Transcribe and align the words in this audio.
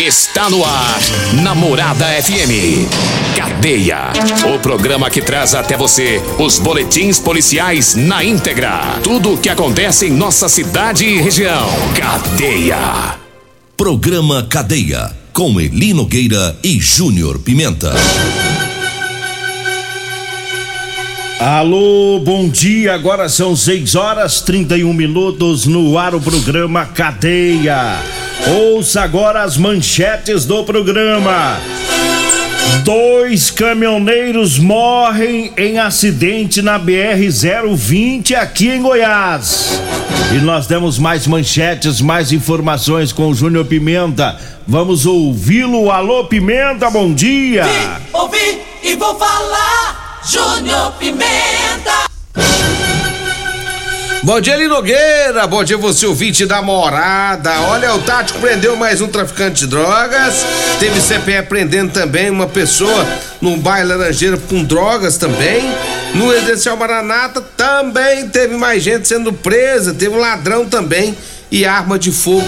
Está 0.00 0.48
no 0.48 0.64
ar, 0.64 0.98
Namorada 1.42 2.06
FM. 2.06 2.88
Cadeia. 3.36 4.10
O 4.54 4.58
programa 4.58 5.10
que 5.10 5.20
traz 5.20 5.54
até 5.54 5.76
você 5.76 6.22
os 6.38 6.58
boletins 6.58 7.18
policiais 7.18 7.94
na 7.94 8.24
íntegra. 8.24 8.98
Tudo 9.02 9.34
o 9.34 9.36
que 9.36 9.50
acontece 9.50 10.06
em 10.06 10.10
nossa 10.10 10.48
cidade 10.48 11.04
e 11.04 11.20
região. 11.20 11.68
Cadeia. 11.94 13.18
Programa 13.76 14.42
Cadeia. 14.48 15.14
Com 15.34 15.60
Eli 15.60 15.92
Nogueira 15.92 16.56
e 16.64 16.80
Júnior 16.80 17.38
Pimenta. 17.38 17.92
Alô, 21.38 22.18
bom 22.24 22.48
dia. 22.48 22.94
Agora 22.94 23.28
são 23.28 23.54
6 23.54 23.94
horas 23.96 24.40
31 24.40 24.94
minutos 24.94 25.66
no 25.66 25.98
ar 25.98 26.14
o 26.14 26.20
programa 26.22 26.86
Cadeia. 26.86 28.00
Ouça 28.48 29.02
agora 29.02 29.42
as 29.42 29.56
manchetes 29.56 30.44
do 30.44 30.64
programa. 30.64 31.58
Dois 32.84 33.50
caminhoneiros 33.50 34.58
morrem 34.58 35.52
em 35.56 35.78
acidente 35.78 36.62
na 36.62 36.78
BR-020 36.78 38.34
aqui 38.34 38.68
em 38.68 38.82
Goiás. 38.82 39.80
E 40.32 40.38
nós 40.38 40.66
temos 40.66 40.98
mais 40.98 41.26
manchetes, 41.26 42.00
mais 42.00 42.32
informações 42.32 43.12
com 43.12 43.28
o 43.28 43.34
Júnior 43.34 43.66
Pimenta. 43.66 44.38
Vamos 44.66 45.04
ouvi-lo. 45.04 45.90
Alô, 45.90 46.24
Pimenta, 46.24 46.88
bom 46.88 47.12
dia. 47.12 47.64
Vim, 47.64 48.04
ouvi 48.12 48.62
e 48.82 48.96
vou 48.96 49.16
falar. 49.18 50.20
Júnior 50.24 50.92
Pimenta. 50.92 52.09
Bom 54.22 54.38
dia, 54.38 54.52
Eli 54.54 54.68
Nogueira. 54.68 55.46
Bom 55.46 55.64
dia, 55.64 55.78
você 55.78 56.04
ouvinte 56.06 56.44
da 56.44 56.60
morada. 56.60 57.58
Olha, 57.62 57.94
o 57.94 58.00
Tático 58.00 58.38
prendeu 58.38 58.76
mais 58.76 59.00
um 59.00 59.08
traficante 59.08 59.60
de 59.60 59.66
drogas. 59.66 60.44
Teve 60.78 61.00
CPE 61.00 61.48
prendendo 61.48 61.90
também 61.90 62.28
uma 62.28 62.46
pessoa 62.46 63.06
num 63.40 63.58
bairro 63.58 63.88
Laranjeira 63.88 64.36
com 64.36 64.62
drogas 64.62 65.16
também. 65.16 65.62
No 66.14 66.30
Residencial 66.30 66.76
Maranata 66.76 67.40
também 67.56 68.28
teve 68.28 68.56
mais 68.58 68.82
gente 68.82 69.08
sendo 69.08 69.32
presa. 69.32 69.94
Teve 69.94 70.14
um 70.14 70.18
ladrão 70.18 70.66
também 70.66 71.16
e 71.50 71.64
arma 71.64 71.98
de 71.98 72.12
fogo 72.12 72.46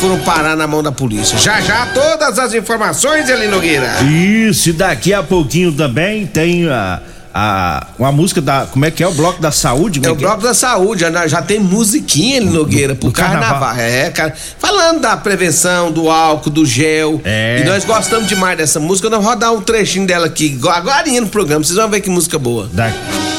foram 0.00 0.18
parar 0.20 0.56
na 0.56 0.66
mão 0.66 0.82
da 0.82 0.90
polícia. 0.90 1.36
Já 1.38 1.60
já 1.60 1.84
todas 1.92 2.38
as 2.38 2.54
informações, 2.54 3.28
Eli 3.28 3.46
Nogueira. 3.48 4.02
Isso, 4.02 4.72
daqui 4.72 5.12
a 5.12 5.22
pouquinho 5.22 5.70
também 5.72 6.26
tem 6.26 6.66
a. 6.66 7.02
A, 7.32 7.86
uma 7.98 8.10
música 8.10 8.40
da. 8.40 8.66
Como 8.66 8.84
é 8.84 8.90
que 8.90 9.02
é? 9.02 9.06
O 9.06 9.12
Bloco 9.12 9.40
da 9.40 9.52
Saúde? 9.52 10.00
É 10.04 10.10
o 10.10 10.16
Bloco 10.16 10.42
da 10.42 10.52
Saúde, 10.52 11.02
já, 11.02 11.26
já 11.28 11.40
tem 11.40 11.60
musiquinha, 11.60 12.38
Eli 12.38 12.50
Nogueira, 12.50 12.94
pro 12.94 13.12
carnaval. 13.12 13.60
carnaval. 13.60 13.78
É, 13.78 14.10
cara. 14.10 14.34
Falando 14.58 15.00
da 15.00 15.16
prevenção, 15.16 15.92
do 15.92 16.10
álcool, 16.10 16.50
do 16.50 16.66
gel. 16.66 17.20
É. 17.24 17.60
E 17.60 17.64
nós 17.64 17.84
gostamos 17.84 18.28
demais 18.28 18.58
dessa 18.58 18.80
música. 18.80 19.08
Nós 19.08 19.18
vamos 19.20 19.34
rodar 19.34 19.52
um 19.52 19.60
trechinho 19.60 20.06
dela 20.06 20.26
aqui, 20.26 20.58
agora 20.68 21.08
no 21.20 21.28
programa. 21.28 21.64
Vocês 21.64 21.76
vão 21.76 21.88
ver 21.88 22.00
que 22.00 22.10
música 22.10 22.38
boa. 22.38 22.68
Da- 22.72 22.92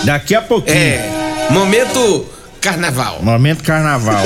daqui 0.05 0.35
a 0.35 0.41
pouquinho. 0.41 0.77
É. 0.77 1.09
Momento 1.49 2.25
carnaval. 2.61 3.19
Momento 3.21 3.61
carnaval. 3.63 4.23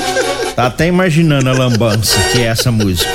tá 0.54 0.66
até 0.66 0.86
imaginando 0.86 1.48
a 1.48 1.52
lambança 1.52 2.18
que 2.32 2.42
é 2.42 2.46
essa 2.46 2.70
música. 2.70 3.08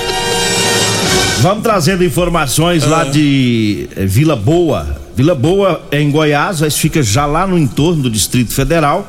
Vamos 1.40 1.62
trazendo 1.62 2.04
informações 2.04 2.86
lá 2.86 3.04
de 3.04 3.90
eh, 3.96 4.06
Vila 4.06 4.36
Boa. 4.36 5.03
Vila 5.16 5.36
Boa 5.36 5.88
é 5.92 6.02
em 6.02 6.10
Goiás, 6.10 6.62
mas 6.62 6.76
fica 6.76 7.04
já 7.04 7.28
lá 7.28 7.46
no 7.46 7.56
entorno 7.58 8.04
do 8.04 8.10
Distrito 8.10 8.52
Federal. 8.52 9.08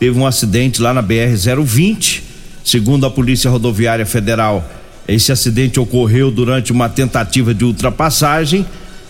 Teve 0.00 0.18
um 0.18 0.26
acidente 0.26 0.82
lá 0.82 0.92
na 0.92 1.00
BR-020. 1.00 2.22
Segundo 2.64 3.06
a 3.06 3.10
Polícia 3.10 3.48
Rodoviária 3.48 4.04
Federal, 4.04 4.68
esse 5.06 5.30
acidente 5.30 5.78
ocorreu 5.78 6.30
durante 6.30 6.72
uma 6.72 6.88
tentativa 6.88 7.54
de 7.54 7.64
ultrapassagem 7.64 8.66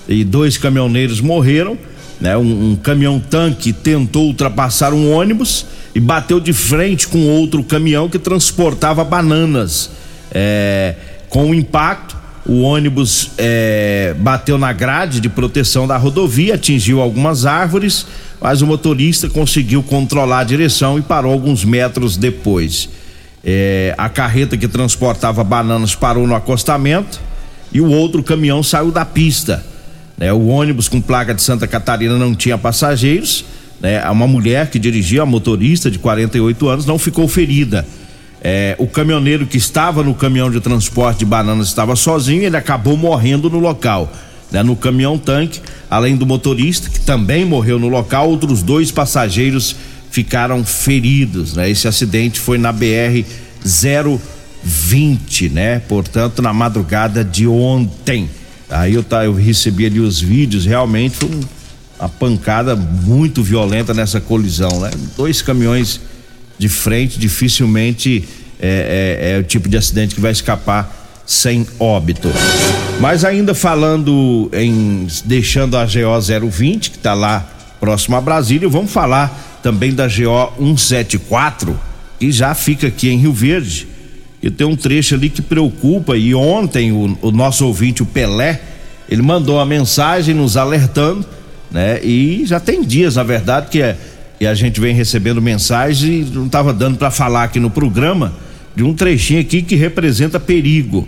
e 0.06 0.22
dois 0.22 0.58
caminhoneiros 0.58 1.20
morreram. 1.20 1.78
Né? 2.20 2.36
Um, 2.36 2.72
um 2.72 2.76
caminhão-tanque 2.76 3.72
tentou 3.72 4.26
ultrapassar 4.26 4.92
um 4.92 5.12
ônibus 5.12 5.64
e 5.94 6.00
bateu 6.00 6.40
de 6.40 6.52
frente 6.52 7.08
com 7.08 7.26
outro 7.26 7.64
caminhão 7.64 8.08
que 8.08 8.18
transportava 8.18 9.02
bananas. 9.02 9.90
É, 10.30 10.94
com 11.30 11.50
o 11.50 11.54
impacto, 11.54 12.13
o 12.46 12.60
ônibus 12.60 13.30
é, 13.38 14.14
bateu 14.18 14.58
na 14.58 14.72
grade 14.72 15.18
de 15.18 15.30
proteção 15.30 15.86
da 15.86 15.96
rodovia, 15.96 16.54
atingiu 16.54 17.00
algumas 17.00 17.46
árvores, 17.46 18.06
mas 18.40 18.60
o 18.60 18.66
motorista 18.66 19.30
conseguiu 19.30 19.82
controlar 19.82 20.40
a 20.40 20.44
direção 20.44 20.98
e 20.98 21.02
parou 21.02 21.32
alguns 21.32 21.64
metros 21.64 22.18
depois. 22.18 22.90
É, 23.42 23.94
a 23.96 24.10
carreta 24.10 24.56
que 24.56 24.68
transportava 24.68 25.42
bananas 25.42 25.94
parou 25.94 26.26
no 26.26 26.34
acostamento 26.34 27.18
e 27.72 27.80
o 27.80 27.90
outro 27.90 28.22
caminhão 28.22 28.62
saiu 28.62 28.90
da 28.90 29.04
pista. 29.06 29.64
né? 30.18 30.30
o 30.32 30.46
ônibus 30.46 30.86
com 30.86 31.00
placa 31.00 31.34
de 31.34 31.42
Santa 31.42 31.66
Catarina 31.66 32.18
não 32.18 32.34
tinha 32.34 32.58
passageiros. 32.58 33.44
Né? 33.80 34.02
Uma 34.10 34.26
mulher 34.26 34.68
que 34.68 34.78
dirigia, 34.78 35.22
a 35.22 35.26
motorista 35.26 35.90
de 35.90 35.98
48 35.98 36.68
anos, 36.68 36.86
não 36.86 36.98
ficou 36.98 37.26
ferida. 37.26 37.86
É, 38.46 38.76
o 38.78 38.86
caminhoneiro 38.86 39.46
que 39.46 39.56
estava 39.56 40.02
no 40.02 40.14
caminhão 40.14 40.50
de 40.50 40.60
transporte 40.60 41.20
de 41.20 41.24
bananas 41.24 41.68
estava 41.68 41.96
sozinho, 41.96 42.42
ele 42.42 42.56
acabou 42.58 42.94
morrendo 42.96 43.48
no 43.48 43.58
local. 43.58 44.12
né? 44.52 44.62
No 44.62 44.76
caminhão 44.76 45.16
tanque, 45.16 45.60
além 45.90 46.14
do 46.14 46.26
motorista, 46.26 46.90
que 46.90 47.00
também 47.00 47.44
morreu 47.46 47.78
no 47.78 47.88
local, 47.88 48.28
outros 48.28 48.62
dois 48.62 48.90
passageiros 48.92 49.74
ficaram 50.10 50.62
feridos. 50.64 51.54
Né? 51.54 51.70
Esse 51.70 51.88
acidente 51.88 52.38
foi 52.38 52.58
na 52.58 52.70
BR 52.70 53.24
020, 54.62 55.48
né? 55.48 55.78
Portanto, 55.80 56.40
na 56.42 56.52
madrugada 56.52 57.24
de 57.24 57.46
ontem. 57.46 58.28
Aí 58.70 58.94
eu, 58.94 59.02
tá, 59.02 59.24
eu 59.24 59.34
recebi 59.34 59.86
ali 59.86 60.00
os 60.00 60.20
vídeos, 60.20 60.64
realmente 60.66 61.16
foi 61.16 61.28
um- 61.30 61.40
uma 61.98 62.08
pancada 62.08 62.74
muito 62.76 63.42
violenta 63.42 63.94
nessa 63.94 64.20
colisão, 64.20 64.80
né? 64.80 64.90
Dois 65.16 65.40
caminhões 65.42 66.00
de 66.58 66.68
frente, 66.68 67.18
dificilmente 67.18 68.24
é, 68.60 69.18
é- 69.32 69.36
é 69.36 69.38
o 69.38 69.42
tipo 69.42 69.68
de 69.68 69.76
acidente 69.76 70.14
que 70.14 70.20
vai 70.20 70.32
escapar 70.32 71.22
sem 71.26 71.66
óbito. 71.78 72.30
Mas 73.00 73.24
ainda 73.24 73.54
falando 73.54 74.50
em 74.52 75.06
deixando 75.24 75.76
a 75.76 75.84
GO 75.84 76.50
020, 76.50 76.90
que 76.90 76.96
está 76.96 77.14
lá 77.14 77.48
próximo 77.80 78.16
a 78.16 78.20
Brasília, 78.20 78.68
vamos 78.68 78.90
falar 78.92 79.60
também 79.62 79.92
da 79.94 80.06
GO 80.06 80.52
174, 80.58 81.78
que 82.20 82.30
já 82.30 82.54
fica 82.54 82.86
aqui 82.86 83.08
em 83.08 83.18
Rio 83.18 83.32
Verde. 83.32 83.88
E 84.42 84.50
tem 84.50 84.66
um 84.66 84.76
trecho 84.76 85.14
ali 85.14 85.30
que 85.30 85.40
preocupa. 85.40 86.16
E 86.16 86.34
ontem 86.34 86.92
o, 86.92 87.16
o 87.22 87.30
nosso 87.30 87.66
ouvinte, 87.66 88.02
o 88.02 88.06
Pelé, 88.06 88.60
ele 89.08 89.22
mandou 89.22 89.56
uma 89.56 89.64
mensagem 89.64 90.34
nos 90.34 90.56
alertando, 90.56 91.24
né? 91.70 91.98
E 92.04 92.44
já 92.44 92.60
tem 92.60 92.82
dias, 92.82 93.16
na 93.16 93.22
verdade, 93.22 93.68
que, 93.70 93.80
é, 93.80 93.96
que 94.38 94.46
a 94.46 94.54
gente 94.54 94.80
vem 94.80 94.94
recebendo 94.94 95.40
mensagens 95.40 96.28
e 96.28 96.30
não 96.32 96.46
estava 96.46 96.72
dando 96.72 96.98
para 96.98 97.10
falar 97.10 97.44
aqui 97.44 97.60
no 97.60 97.70
programa 97.70 98.32
de 98.74 98.82
um 98.82 98.94
trechinho 98.94 99.40
aqui 99.40 99.62
que 99.62 99.76
representa 99.76 100.40
perigo. 100.40 101.06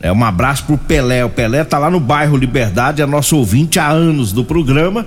É 0.00 0.12
um 0.12 0.24
abraço 0.24 0.64
pro 0.64 0.76
Pelé. 0.76 1.24
O 1.24 1.30
Pelé 1.30 1.64
tá 1.64 1.78
lá 1.78 1.90
no 1.90 2.00
bairro 2.00 2.36
Liberdade, 2.36 3.00
é 3.00 3.06
nosso 3.06 3.36
ouvinte 3.36 3.78
há 3.78 3.88
anos 3.88 4.32
do 4.32 4.44
programa 4.44 5.06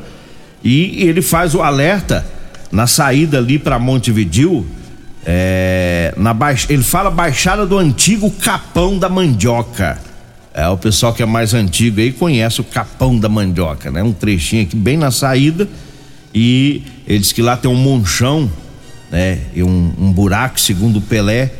e 0.63 1.03
ele 1.03 1.21
faz 1.21 1.53
o 1.53 1.61
alerta 1.61 2.25
na 2.71 2.87
saída 2.87 3.37
ali 3.37 3.59
para 3.59 3.77
Montevidil. 3.77 4.65
É, 5.25 6.13
na 6.17 6.33
baix... 6.33 6.65
Ele 6.69 6.83
fala 6.83 7.11
Baixada 7.11 7.65
do 7.65 7.77
Antigo 7.77 8.31
Capão 8.31 8.97
da 8.97 9.09
Mandioca. 9.09 9.99
É, 10.53 10.67
o 10.69 10.77
pessoal 10.77 11.13
que 11.13 11.21
é 11.21 11.25
mais 11.25 11.53
antigo 11.53 11.99
aí 11.99 12.11
conhece 12.11 12.61
o 12.61 12.63
Capão 12.63 13.19
da 13.19 13.29
Mandioca, 13.29 13.91
né? 13.91 14.01
Um 14.01 14.13
trechinho 14.13 14.63
aqui 14.63 14.75
bem 14.75 14.97
na 14.97 15.11
saída 15.11 15.67
e 16.39 16.83
ele 17.07 17.23
que 17.23 17.41
lá 17.41 17.57
tem 17.57 17.69
um 17.69 17.75
monchão, 17.75 18.47
né? 19.11 19.39
E 19.55 19.63
um, 19.63 19.91
um 19.99 20.11
buraco, 20.11 20.59
segundo 20.59 20.97
o 20.97 21.01
Pelé, 21.01 21.51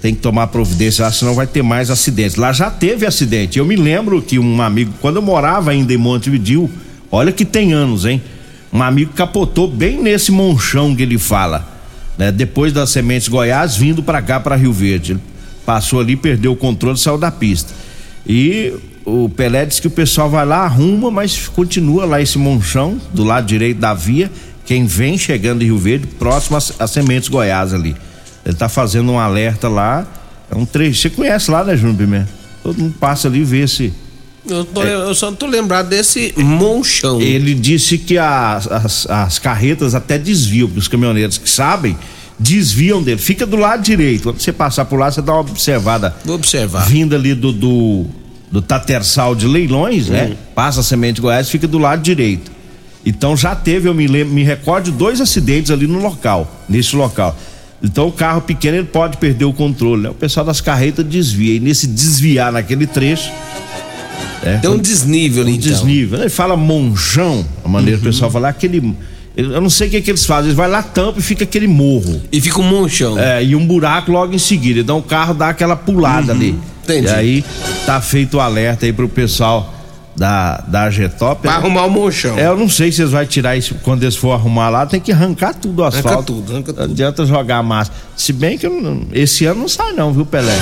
tem 0.00 0.14
que 0.14 0.20
tomar 0.20 0.46
providência 0.46 1.04
lá, 1.04 1.10
senão 1.10 1.34
vai 1.34 1.46
ter 1.48 1.60
mais 1.60 1.90
acidentes. 1.90 2.36
Lá 2.36 2.52
já 2.52 2.70
teve 2.70 3.04
acidente. 3.04 3.58
Eu 3.58 3.64
me 3.64 3.74
lembro 3.74 4.22
que 4.22 4.38
um 4.38 4.62
amigo, 4.62 4.94
quando 5.00 5.16
eu 5.16 5.22
morava 5.22 5.72
ainda 5.72 5.92
em 5.92 5.96
Montevidil, 5.96 6.70
olha 7.10 7.32
que 7.32 7.44
tem 7.44 7.72
anos, 7.72 8.04
hein? 8.04 8.22
um 8.72 8.80
amigo 8.80 9.12
capotou 9.14 9.66
bem 9.66 10.00
nesse 10.00 10.30
monchão 10.30 10.94
que 10.94 11.02
ele 11.02 11.18
fala, 11.18 11.68
né? 12.16 12.30
Depois 12.30 12.72
das 12.72 12.90
sementes 12.90 13.26
Goiás 13.26 13.76
vindo 13.76 14.00
para 14.00 14.22
cá 14.22 14.38
para 14.38 14.54
Rio 14.54 14.72
Verde. 14.72 15.12
Ele 15.12 15.20
passou 15.66 15.98
ali, 15.98 16.14
perdeu 16.14 16.52
o 16.52 16.56
controle, 16.56 16.98
saiu 16.98 17.18
da 17.18 17.32
pista. 17.32 17.72
E 18.24 18.72
o 19.04 19.28
Pelé 19.28 19.66
disse 19.66 19.80
que 19.80 19.86
o 19.86 19.90
pessoal 19.90 20.30
vai 20.30 20.46
lá, 20.46 20.64
arruma, 20.64 21.10
mas 21.10 21.46
continua 21.48 22.06
lá 22.06 22.22
esse 22.22 22.38
monchão 22.38 22.98
do 23.12 23.22
lado 23.22 23.46
direito 23.46 23.78
da 23.78 23.92
via. 23.92 24.30
Quem 24.64 24.86
vem 24.86 25.18
chegando 25.18 25.62
em 25.62 25.66
Rio 25.66 25.78
Verde, 25.78 26.06
próximo 26.06 26.56
às 26.56 26.90
sementes 26.90 27.28
Goiás 27.28 27.74
ali. 27.74 27.94
Ele 28.46 28.54
tá 28.54 28.68
fazendo 28.68 29.12
um 29.12 29.18
alerta 29.18 29.68
lá. 29.68 30.06
É 30.50 30.56
um 30.56 30.64
trecho. 30.64 31.02
Você 31.02 31.10
conhece 31.10 31.50
lá, 31.50 31.62
né, 31.62 31.76
Júnior 31.76 31.96
Pimenta? 31.96 32.28
Todo 32.62 32.78
mundo 32.78 32.94
passa 32.98 33.28
ali 33.28 33.40
e 33.40 33.44
vê 33.44 33.68
se. 33.68 33.92
Eu, 34.48 34.64
tô, 34.64 34.82
é, 34.82 34.94
eu 34.94 35.14
só 35.14 35.30
não 35.30 35.36
tô 35.36 35.46
lembrado 35.46 35.88
desse 35.88 36.34
monchão. 36.36 37.20
Ele 37.20 37.54
disse 37.54 37.98
que 37.98 38.16
as, 38.16 38.66
as, 38.70 39.06
as 39.06 39.38
carretas 39.38 39.94
até 39.94 40.18
desviam, 40.18 40.70
os 40.76 40.88
caminhoneiros 40.88 41.38
que 41.38 41.48
sabem, 41.48 41.96
desviam 42.38 43.02
dele. 43.02 43.18
Fica 43.18 43.46
do 43.46 43.56
lado 43.56 43.82
direito. 43.82 44.24
Quando 44.24 44.40
você 44.40 44.52
passar 44.52 44.84
por 44.86 44.98
lá, 44.98 45.10
você 45.10 45.20
dá 45.20 45.32
uma 45.32 45.40
observada. 45.40 46.14
Vou 46.24 46.36
observar. 46.36 46.86
Vinda 46.86 47.16
ali 47.16 47.34
do, 47.34 47.52
do, 47.52 48.06
do 48.54 48.62
Tatersal 48.62 49.34
de 49.34 49.48
Leilões, 49.48 50.08
né? 50.08 50.28
Hum. 50.30 50.36
Passa 50.54 50.78
a 50.78 50.82
semente 50.84 51.20
Goiás, 51.20 51.50
fica 51.50 51.66
do 51.66 51.76
lado 51.76 52.00
direito. 52.00 52.52
Então 53.04 53.36
já 53.36 53.52
teve, 53.52 53.88
eu 53.88 53.94
me, 53.94 54.06
lembro, 54.06 54.32
me 54.32 54.44
recordo, 54.44 54.92
dois 54.92 55.20
acidentes 55.20 55.72
ali 55.72 55.88
no 55.88 55.98
local, 55.98 56.48
nesse 56.68 56.94
local. 56.94 57.36
Então 57.82 58.06
o 58.06 58.12
carro 58.12 58.42
pequeno 58.42 58.76
ele 58.76 58.86
pode 58.86 59.16
perder 59.16 59.44
o 59.44 59.52
controle, 59.52 60.02
né? 60.02 60.10
O 60.10 60.14
pessoal 60.14 60.46
das 60.46 60.60
carretas 60.60 61.04
desvia. 61.04 61.56
E 61.56 61.58
nesse 61.58 61.88
desviar 61.88 62.52
naquele 62.52 62.86
trecho. 62.86 63.28
É, 64.40 64.58
Tem 64.58 64.70
um 64.70 64.78
desnível 64.78 65.42
ali, 65.42 65.50
um 65.50 65.56
então. 65.56 65.72
desnível. 65.72 66.20
Ele 66.20 66.30
fala 66.30 66.56
monjão, 66.56 67.44
a 67.64 67.68
maneira 67.68 67.98
que 67.98 68.06
o 68.06 68.12
pessoal 68.12 68.30
fala, 68.30 68.48
aquele. 68.48 68.94
Eu 69.36 69.60
não 69.60 69.68
sei 69.70 69.88
o 69.88 69.90
que, 69.90 70.00
que 70.00 70.10
eles 70.10 70.24
fazem, 70.24 70.46
eles 70.46 70.56
vai 70.56 70.68
lá, 70.68 70.80
tampa 70.82 71.18
e 71.18 71.22
fica 71.22 71.42
aquele 71.44 71.66
morro. 71.66 72.22
E 72.30 72.40
fica 72.40 72.60
um 72.60 72.62
monchão. 72.68 73.18
É, 73.18 73.42
e 73.42 73.56
um 73.56 73.66
buraco 73.66 74.12
logo 74.12 74.32
em 74.32 74.38
seguida. 74.38 74.80
Então 74.80 74.98
o 74.98 75.02
carro 75.02 75.34
dá 75.34 75.48
aquela 75.48 75.74
pulada 75.74 76.32
ali. 76.32 76.56
entendi. 76.84 77.06
E 77.08 77.10
aí 77.10 77.44
tá 77.84 78.00
feito 78.00 78.36
o 78.36 78.40
alerta 78.40 78.86
aí 78.86 78.92
pro 78.92 79.08
pessoal 79.08 79.74
da, 80.16 80.58
da 80.68 80.88
Getop. 80.88 81.44
Vai 81.44 81.56
arrumar 81.56 81.86
o 81.86 81.90
monchão. 81.90 82.38
É, 82.38 82.46
eu 82.46 82.56
não 82.56 82.68
sei 82.68 82.92
se 82.92 83.02
eles 83.02 83.10
vão 83.10 83.26
tirar 83.26 83.56
isso 83.56 83.74
quando 83.82 84.04
eles 84.04 84.14
for 84.14 84.30
arrumar 84.30 84.68
lá, 84.68 84.86
tem 84.86 85.00
que 85.00 85.10
arrancar 85.10 85.52
tudo 85.54 85.80
o 85.82 85.84
asfalto. 85.84 86.32
tudo, 86.34 86.52
arranca 86.52 86.72
Não 86.72 86.82
tudo. 86.82 86.92
adianta 86.92 87.26
jogar 87.26 87.60
massa. 87.64 87.90
Se 88.16 88.32
bem 88.32 88.56
que 88.56 88.68
não- 88.68 89.02
esse 89.12 89.44
ano 89.46 89.62
não 89.62 89.68
sai 89.68 89.92
não, 89.94 90.12
viu, 90.12 90.24
Pelé? 90.24 90.54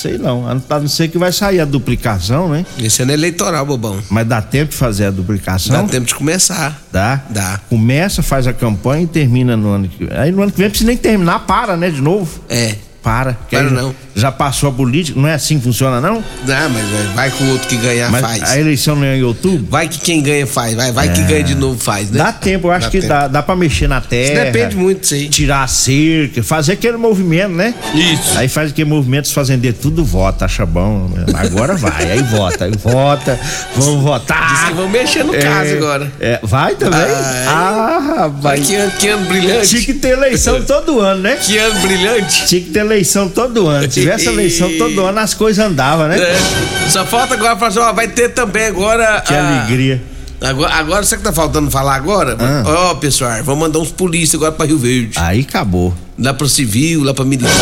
Sei 0.00 0.18
não. 0.18 0.46
A 0.48 0.80
não 0.80 0.88
ser 0.88 1.08
que 1.08 1.18
vai 1.18 1.32
sair 1.32 1.60
a 1.60 1.64
duplicação, 1.64 2.48
né? 2.48 2.64
Esse 2.78 3.02
ano 3.02 3.12
é 3.12 3.14
eleitoral, 3.14 3.64
bobão. 3.64 3.98
Mas 4.10 4.26
dá 4.26 4.40
tempo 4.40 4.70
de 4.70 4.76
fazer 4.76 5.06
a 5.06 5.10
duplicação? 5.10 5.84
Dá 5.84 5.88
tempo 5.88 6.06
de 6.06 6.14
começar. 6.14 6.80
Dá? 6.90 7.22
Dá. 7.30 7.60
Começa, 7.68 8.22
faz 8.22 8.46
a 8.46 8.52
campanha 8.52 9.04
e 9.04 9.06
termina 9.06 9.56
no 9.56 9.68
ano 9.70 9.88
que 9.88 10.04
vem. 10.04 10.16
Aí 10.16 10.32
no 10.32 10.42
ano 10.42 10.52
que 10.52 10.58
vem 10.58 10.68
precisa 10.68 10.88
nem 10.88 10.96
terminar, 10.96 11.40
para, 11.40 11.76
né, 11.76 11.90
de 11.90 12.00
novo. 12.00 12.40
É. 12.48 12.76
Para. 13.02 13.32
que 13.48 13.56
Para 13.56 13.66
aí 13.66 13.72
não. 13.72 13.94
Já 14.14 14.30
passou 14.30 14.68
a 14.68 14.72
política, 14.72 15.18
não 15.18 15.26
é 15.26 15.32
assim 15.34 15.58
que 15.58 15.64
funciona, 15.64 15.98
não? 16.00 16.22
Dá, 16.44 16.68
mas 16.68 16.82
é, 16.84 17.14
vai 17.14 17.30
com 17.30 17.44
o 17.44 17.50
outro 17.52 17.66
que 17.66 17.76
ganhar 17.76 18.10
Mas 18.10 18.20
faz. 18.20 18.42
a 18.42 18.58
eleição 18.60 18.94
não 18.94 19.04
é 19.04 19.16
em 19.16 19.22
outubro? 19.22 19.66
Vai 19.70 19.88
que 19.88 19.98
quem 19.98 20.22
ganha 20.22 20.46
faz. 20.46 20.74
Vai, 20.74 20.92
vai 20.92 21.08
que 21.12 21.22
ganha 21.22 21.42
de 21.42 21.54
novo 21.54 21.82
faz, 21.82 22.10
né? 22.10 22.18
Dá 22.18 22.30
tempo, 22.30 22.68
eu 22.68 22.72
acho 22.72 22.86
Dá 22.86 22.90
que 22.90 23.00
tempo. 23.00 23.08
dá, 23.12 23.26
dá 23.28 23.42
pra 23.42 23.56
mexer 23.56 23.88
na 23.88 23.98
Isso 23.98 24.08
terra. 24.08 24.44
depende 24.44 24.76
muito 24.76 25.14
aí. 25.14 25.28
Tirar 25.30 25.62
a 25.62 25.66
cerca, 25.66 26.42
fazer 26.42 26.72
aquele 26.74 26.98
movimento, 26.98 27.54
né? 27.54 27.74
Isso. 27.94 28.36
Aí 28.38 28.48
faz 28.48 28.70
aquele 28.70 28.88
movimento, 28.90 29.24
os 29.24 29.32
fazendeiros 29.32 29.80
tudo 29.80 30.04
vota, 30.04 30.44
acha 30.44 30.66
bom. 30.66 31.10
Agora 31.34 31.74
vai, 31.74 32.12
aí 32.12 32.22
vota, 32.22 32.66
aí 32.66 32.72
vota, 32.76 33.40
vamos 33.74 34.02
votar. 34.02 34.52
Diz 34.52 34.64
que 34.68 34.74
vão 34.74 34.88
mexer 34.90 35.24
no 35.24 35.32
caso 35.32 35.72
agora. 35.74 36.12
É, 36.20 36.38
vai 36.42 36.74
também? 36.76 37.00
Ah, 37.48 38.28
Vai 38.40 38.58
rapaz. 38.58 38.66
que 38.66 38.74
ano, 38.76 38.92
que 38.92 39.08
ano 39.08 39.26
brilhante. 39.26 39.68
Tinha 39.68 39.82
que 39.82 39.94
ter 39.94 40.08
eleição 40.10 40.62
todo 40.62 41.00
ano, 41.00 41.22
né? 41.22 41.36
Que 41.36 41.56
ano 41.58 41.80
brilhante. 41.80 42.46
Tinha 42.46 42.60
que 42.60 42.68
ter 42.70 42.80
eleição 42.80 42.91
todo 43.28 43.66
ano. 43.68 43.82
Se 43.84 44.00
tivesse 44.00 44.28
eleição 44.28 44.70
todo 44.78 45.04
ano, 45.04 45.18
as 45.18 45.34
coisas 45.34 45.64
andavam, 45.64 46.08
né? 46.08 46.18
É. 46.18 46.88
Só 46.88 47.04
falta 47.06 47.34
agora 47.34 47.56
falar 47.56 47.68
assim, 47.68 47.78
ó, 47.78 47.92
vai 47.92 48.08
ter 48.08 48.30
também 48.30 48.66
agora. 48.66 49.20
Que 49.20 49.34
a- 49.34 49.58
alegria. 49.60 50.02
Agora, 50.40 50.74
agora 50.74 51.02
sabe 51.04 51.20
o 51.20 51.24
que 51.24 51.30
tá 51.30 51.32
faltando 51.32 51.70
falar 51.70 51.94
agora? 51.94 52.36
Ah. 52.36 52.64
Ó, 52.90 52.94
pessoal, 52.96 53.30
vamos 53.44 53.60
mandar 53.60 53.78
uns 53.78 53.92
polícias 53.92 54.34
agora 54.34 54.50
pra 54.50 54.66
Rio 54.66 54.76
Verde. 54.76 55.12
Aí 55.16 55.40
acabou. 55.48 55.94
Lá 56.18 56.34
pro 56.34 56.48
civil, 56.48 57.04
lá 57.04 57.14
pra 57.14 57.24
militar. 57.24 57.52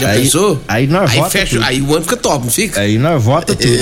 Já 0.00 0.08
Aí- 0.10 0.22
pensou? 0.22 0.60
aí 0.68 0.86
nós 0.86 1.10
aí 1.10 1.16
vota 1.18 1.30
fecha, 1.30 1.56
tudo. 1.56 1.64
Aí 1.64 1.80
o 1.82 1.92
ano 1.94 2.02
fica 2.02 2.16
top, 2.16 2.44
não 2.44 2.50
fica? 2.52 2.80
Aí 2.80 2.96
nós 2.96 3.20
vota 3.22 3.54
tudo. 3.56 3.78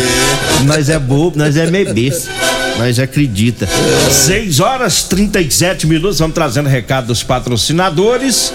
Nós 0.65 0.89
é 0.89 0.99
bobo, 0.99 1.37
nós 1.39 1.55
é 1.57 1.71
meio 1.71 1.93
besta. 1.93 2.31
Nós 2.79 2.99
acredita. 2.99 3.69
6 4.11 4.59
horas 4.59 5.03
37 5.05 5.87
minutos, 5.87 6.19
vamos 6.19 6.35
trazendo 6.35 6.67
recado 6.69 7.09
dos 7.09 7.23
patrocinadores. 7.23 8.53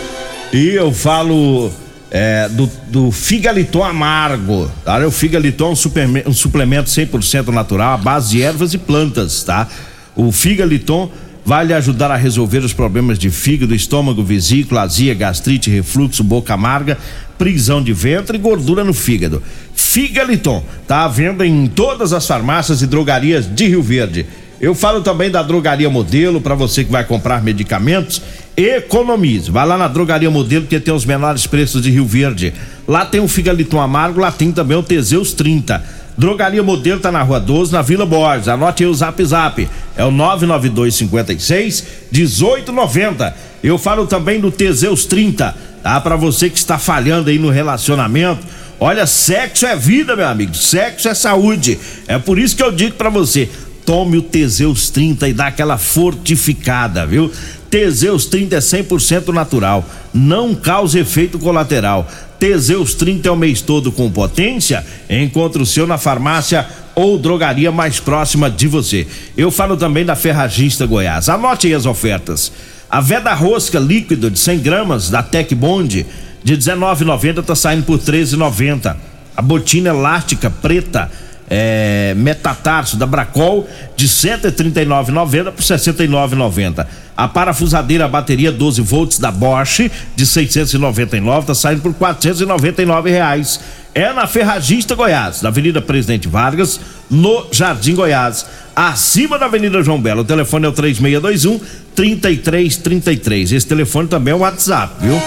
E 0.52 0.70
eu 0.70 0.92
falo 0.92 1.72
é, 2.12 2.48
do, 2.50 2.69
do 2.88 3.12
Figaliton 3.12 3.84
Amargo. 3.84 4.72
Tá? 4.84 5.06
O 5.06 5.12
Figaliton 5.12 5.74
é 5.74 6.28
um, 6.28 6.30
um 6.30 6.34
suplemento 6.34 6.90
100% 6.90 7.48
natural, 7.48 7.94
à 7.94 7.98
base 7.98 8.31
de 8.31 8.42
ervas 8.42 8.74
e 8.74 8.78
plantas, 8.78 9.44
tá? 9.44 9.68
O 10.16 10.31
Figaliton 10.31 11.12
vai 11.46 11.63
lhe 11.63 11.74
ajudar 11.74 12.10
a 12.10 12.16
resolver 12.16 12.60
os 12.60 12.74
problemas 12.74 13.19
de 13.19 13.30
fígado, 13.30 13.75
estômago, 13.75 14.24
vesícula, 14.24 14.81
azia, 14.81 15.13
gastrite, 15.13 15.69
refluxo, 15.69 16.24
boca 16.24 16.54
amarga, 16.56 16.98
prisão 17.38 17.84
de 17.84 17.94
ventre 17.94 18.38
e 18.38 18.42
gordura 18.42 18.84
no 18.84 18.94
fígado. 18.94 19.44
Figaliton 19.75 20.63
tá 20.88 21.04
à 21.04 21.08
venda 21.08 21.46
em 21.46 21.68
todas 21.68 22.13
as 22.13 22.25
farmácias 22.25 22.81
e 22.81 22.88
drogarias 22.88 23.46
de 23.46 23.68
Rio 23.68 23.84
Verde. 23.84 24.25
Eu 24.60 24.74
falo 24.74 25.01
também 25.01 25.30
da 25.30 25.44
Drogaria 25.44 25.90
Modelo 25.90 26.42
para 26.42 26.56
você 26.56 26.84
que 26.84 26.92
vai 26.92 27.04
comprar 27.04 27.44
medicamentos, 27.44 28.22
economize. 28.57 29.52
Vai 29.52 29.66
lá 29.66 29.78
na 29.78 29.88
Drogaria 29.88 30.30
Modelo 30.30 30.66
que 30.66 30.80
tem 30.80 30.94
os 30.94 31.06
menores 31.06 31.46
preços 31.46 31.81
de 31.81 31.90
Rio 31.90 32.06
Verde. 32.06 32.54
Lá 32.88 33.06
tem 33.06 33.19
o 33.22 33.28
Figaliton 33.28 33.80
Amargo, 33.80 34.19
lá 34.19 34.31
tem 34.31 34.52
também 34.52 34.78
o 34.78 34.84
Teseus 34.84 35.34
30. 35.34 35.84
Drogaria 36.18 36.63
Modelo 36.63 37.00
tá 37.00 37.12
na 37.12 37.22
Rua 37.22 37.40
12, 37.40 37.74
na 37.74 37.81
Vila 37.81 38.06
Borges. 38.06 38.48
Anote 38.48 38.84
aí 38.84 38.90
o 38.90 38.94
Zap 38.94 39.24
Zap. 39.25 39.68
É 39.98 40.06
o 40.06 40.12
99256 40.12 41.86
1890. 42.12 43.36
Eu 43.63 43.78
falo 43.78 44.07
também 44.07 44.40
do 44.40 44.52
Teseus 44.52 45.06
30, 45.06 45.56
tá? 45.84 46.00
Para 46.00 46.16
você 46.16 46.50
que 46.50 46.58
está 46.58 46.78
falhando 46.78 47.30
aí 47.30 47.38
no 47.38 47.50
relacionamento. 47.50 48.46
Olha, 48.80 49.06
sexo 49.06 49.66
é 49.66 49.75
vida, 49.75 50.16
meu 50.16 50.28
amigo. 50.28 50.54
Sexo 50.54 51.10
é 51.10 51.13
saúde. 51.13 51.80
É 52.08 52.18
por 52.18 52.38
isso 52.38 52.56
que 52.56 52.63
eu 52.63 52.72
digo 52.72 52.96
para 52.96 53.10
você, 53.10 53.50
tome 53.86 54.18
o 54.18 54.22
Teseus 54.22 54.90
30 54.90 55.30
e 55.30 55.34
dá 55.34 55.48
aquela 55.48 55.78
fortificada, 55.78 57.06
viu? 57.06 57.31
Teseus 57.75 58.25
30 58.27 58.56
é 58.56 58.60
100% 58.60 59.33
natural, 59.33 59.83
não 60.13 60.55
causa 60.55 60.98
efeito 60.98 61.38
colateral. 61.38 62.10
Teseus 62.39 62.94
30 62.94 63.27
é 63.27 63.32
o 63.34 63.36
mês 63.36 63.60
todo 63.60 63.91
com 63.91 64.10
potência. 64.10 64.82
Encontre 65.10 65.62
o 65.62 65.65
seu 65.65 65.86
na 65.86 65.98
farmácia 65.98 66.65
ou 66.96 67.20
drogaria 67.20 67.74
mais 67.74 68.00
próxima 68.00 68.50
de 68.50 68.65
você. 68.65 69.05
Eu 69.36 69.51
falo 69.51 69.75
também 69.75 70.05
da 70.05 70.15
Ferragista 70.15 70.86
Goiás. 70.86 71.27
Anote 71.27 71.67
aí 71.67 71.74
as 71.74 71.86
ofertas. 71.86 72.50
A 72.89 73.01
Veda 73.01 73.34
Rosca 73.34 73.77
líquido 73.77 74.32
de 74.32 74.39
100 74.39 74.60
gramas 74.60 75.10
da 75.10 75.22
Tec 75.22 75.53
Bond 75.53 76.05
de 76.46 76.58
19,90 76.58 77.44
tá 77.44 77.55
saindo 77.55 77.84
por 77.84 78.00
13,90. 78.00 78.96
A 79.36 79.41
botina 79.41 79.89
elástica 79.89 80.50
preta 80.50 81.12
é, 81.50 82.14
metatarso 82.18 82.98
da 82.98 83.06
Bracol 83.06 83.68
de 83.96 84.08
139,90 84.08 85.52
por 85.52 85.62
69,90. 85.62 86.86
A 87.16 87.28
parafusadeira 87.28 88.08
bateria 88.08 88.52
12 88.52 88.82
volts 88.82 89.20
da 89.20 89.32
Bosch 89.32 89.90
de 90.16 90.25
699 90.25 91.48
tá 91.48 91.56
saindo 91.56 91.82
por 91.82 91.94
499 91.94 93.10
reais. 93.10 93.60
É 93.94 94.12
na 94.12 94.28
Ferragista 94.28 94.94
Goiás, 94.94 95.42
na 95.42 95.48
Avenida 95.48 95.82
Presidente 95.82 96.28
Vargas, 96.28 96.82
no 97.10 97.48
Jardim 97.50 97.96
Goiás, 97.96 98.46
acima 98.75 99.40
da 99.40 99.46
Avenida 99.46 99.82
João 99.82 100.02
Belo. 100.02 100.22
O 100.22 100.25
telefone 100.25 100.66
é 100.66 100.70
o 100.70 100.74
3621 100.74 101.62
3333. 101.96 103.54
Esse 103.54 103.66
telefone 103.66 104.10
também 104.10 104.34
é 104.34 104.36
o 104.36 104.40
WhatsApp, 104.40 104.96
viu? 105.00 105.18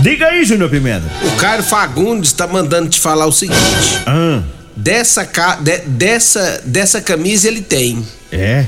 Diga 0.00 0.28
aí, 0.28 0.42
Júnior 0.44 0.70
Pimenta. 0.70 1.04
O 1.22 1.36
Caio 1.36 1.62
Fagundes 1.62 2.32
tá 2.32 2.46
mandando 2.46 2.88
te 2.88 2.98
falar 2.98 3.26
o 3.26 3.32
seguinte: 3.32 3.58
Ah, 4.06 4.40
dessa, 4.76 5.24
de- 5.60 5.78
dessa, 5.86 6.62
dessa 6.64 7.00
camisa 7.00 7.48
ele 7.48 7.62
tem. 7.62 8.06
é. 8.30 8.66